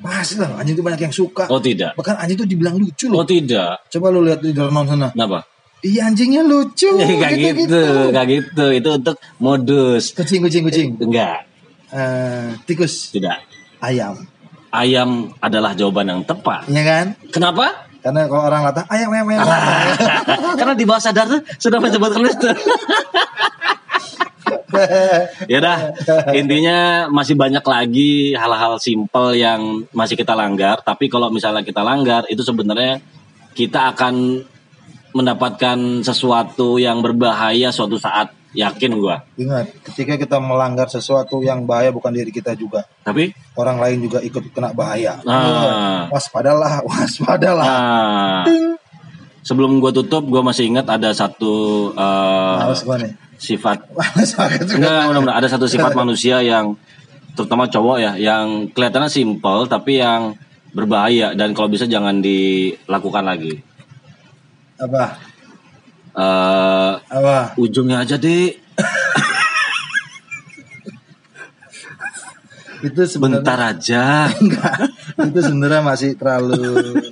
Pasti 0.00 0.36
lah, 0.36 0.58
anjing 0.58 0.74
itu 0.74 0.84
banyak 0.84 1.00
yang 1.00 1.14
suka. 1.14 1.46
Oh 1.48 1.56
tidak. 1.58 1.94
Bahkan 1.94 2.18
anjing 2.18 2.36
itu 2.36 2.46
dibilang 2.46 2.76
lucu 2.76 3.06
Oh 3.08 3.22
loh. 3.22 3.24
tidak. 3.24 3.86
Coba 3.88 4.06
lu 4.10 4.20
lihat 4.20 4.40
di 4.40 4.50
Dornon 4.50 4.84
sana. 4.84 5.08
Kenapa? 5.14 5.46
Iya 5.80 6.08
anjingnya 6.08 6.42
lucu. 6.42 6.90
Gak 7.22 7.32
gitu, 7.36 7.82
gak 8.10 8.26
gitu. 8.26 8.64
Itu 8.72 8.88
untuk 8.94 9.16
modus. 9.38 10.12
Kucing, 10.12 10.40
kucing, 10.40 10.64
kucing. 10.64 10.88
Enggak, 10.98 11.44
Eh, 11.88 12.50
tikus, 12.64 13.12
tidak. 13.12 13.44
ayam. 13.78 14.18
Ayam 14.68 15.30
adalah 15.38 15.70
jawaban 15.72 16.10
yang 16.10 16.20
tepat. 16.20 16.66
Iya 16.66 16.82
kan? 16.82 17.06
Kenapa? 17.30 17.86
Karena 18.04 18.28
kalau 18.28 18.44
orang 18.44 18.68
latah, 18.68 18.84
ayam, 18.92 19.08
ayam, 19.16 19.32
ayam. 19.32 19.48
Karena 20.60 20.74
di 20.76 20.84
bawah 20.84 21.00
sadar 21.00 21.24
tuh 21.24 21.40
sudah 21.56 21.80
menyebutkan 21.80 22.20
itu. 22.28 22.50
ya 25.52 25.58
dah 25.62 25.94
intinya 26.36 27.08
masih 27.08 27.38
banyak 27.38 27.64
lagi 27.64 28.34
hal-hal 28.34 28.76
simpel 28.82 29.32
yang 29.32 29.86
masih 29.94 30.18
kita 30.18 30.34
langgar 30.36 30.82
tapi 30.84 31.06
kalau 31.08 31.30
misalnya 31.30 31.62
kita 31.64 31.80
langgar 31.80 32.26
itu 32.28 32.42
sebenarnya 32.42 33.00
kita 33.54 33.94
akan 33.94 34.44
mendapatkan 35.14 36.02
sesuatu 36.02 36.76
yang 36.82 37.00
berbahaya 37.00 37.70
suatu 37.70 37.96
saat 37.96 38.34
yakin 38.54 38.96
gua 38.96 39.26
Ingat, 39.34 39.66
ketika 39.82 40.14
kita 40.14 40.38
melanggar 40.38 40.86
sesuatu 40.86 41.42
yang 41.42 41.66
bahaya 41.66 41.90
bukan 41.90 42.14
diri 42.14 42.30
kita 42.30 42.54
juga. 42.54 42.86
tapi 43.02 43.34
Orang 43.58 43.82
lain 43.82 44.02
juga 44.06 44.18
ikut 44.22 44.50
kena 44.54 44.70
bahaya. 44.74 45.18
Ah. 45.26 46.06
Waspadalah, 46.10 46.82
waspadalah. 46.88 47.66
nah, 47.66 48.42
sebelum 49.42 49.82
gua 49.82 49.90
tutup 49.90 50.24
gua 50.30 50.42
masih 50.46 50.70
ingat 50.70 50.86
ada 50.86 51.10
satu 51.10 51.90
Males 51.94 52.82
gua 52.86 52.96
nih. 53.02 53.12
sifat 53.38 53.78
juga. 54.64 54.74
Enggak, 54.78 55.02
benar-benar 55.10 55.36
ada 55.42 55.48
satu 55.50 55.66
sifat 55.66 55.92
manusia 56.00 56.38
yang 56.40 56.78
terutama 57.34 57.66
cowok 57.66 57.98
ya, 57.98 58.12
yang 58.14 58.70
kelihatannya 58.70 59.10
simpel 59.10 59.66
tapi 59.66 59.98
yang 59.98 60.38
berbahaya 60.74 61.34
dan 61.38 61.54
kalau 61.54 61.70
bisa 61.70 61.86
jangan 61.86 62.18
dilakukan 62.18 63.22
lagi. 63.26 63.58
Apa? 64.78 65.33
Eh 66.14 66.92
Apa? 67.00 67.58
ujungnya 67.58 68.02
aja 68.02 68.14
deh. 68.14 68.54
itu 72.84 73.00
sebenarnya 73.08 73.40
Bentar 73.40 73.60
aja. 73.72 74.04
enggak 74.36 74.76
itu 75.24 75.38
sebenarnya 75.40 75.80
masih 75.80 76.10
terlalu 76.20 76.60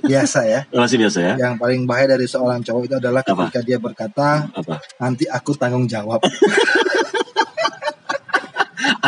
biasa 0.05 0.39
ya 0.45 0.61
Masih 0.69 1.01
biasa 1.01 1.19
ya? 1.19 1.33
yang 1.41 1.57
paling 1.57 1.89
bahaya 1.89 2.13
dari 2.13 2.29
seorang 2.29 2.61
cowok 2.61 2.83
itu 2.85 2.95
adalah 3.01 3.25
Apa? 3.25 3.49
ketika 3.49 3.61
dia 3.65 3.77
berkata 3.81 4.45
Apa? 4.53 4.77
nanti 5.01 5.25
aku 5.25 5.57
tanggung 5.57 5.89
jawab 5.89 6.21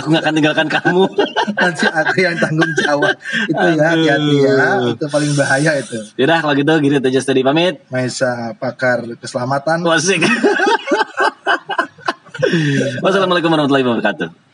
Aku 0.05 0.13
nggak 0.13 0.21
akan 0.21 0.37
tinggalkan 0.37 0.69
kamu. 0.69 1.09
nanti 1.65 1.89
aku 1.89 2.15
yang 2.21 2.37
tanggung 2.37 2.69
jawab 2.77 3.17
itu 3.49 3.65
ya 3.73 3.89
hati-hati 3.89 4.37
ya 4.37 4.85
itu 4.93 5.05
paling 5.09 5.33
bahaya 5.33 5.81
itu 5.81 5.97
Yaudah 6.13 6.45
kalau 6.45 6.53
gitu 6.53 6.77
gini 6.77 7.01
aja 7.01 7.25
tadi 7.25 7.41
pamit. 7.41 7.81
Maisa 7.89 8.53
pakar 8.61 9.01
keselamatan 9.17 9.81
Wasik. 9.81 10.21
Wassalamualaikum 13.01 13.49
warahmatullahi 13.49 13.81
wabarakatuh. 13.81 14.44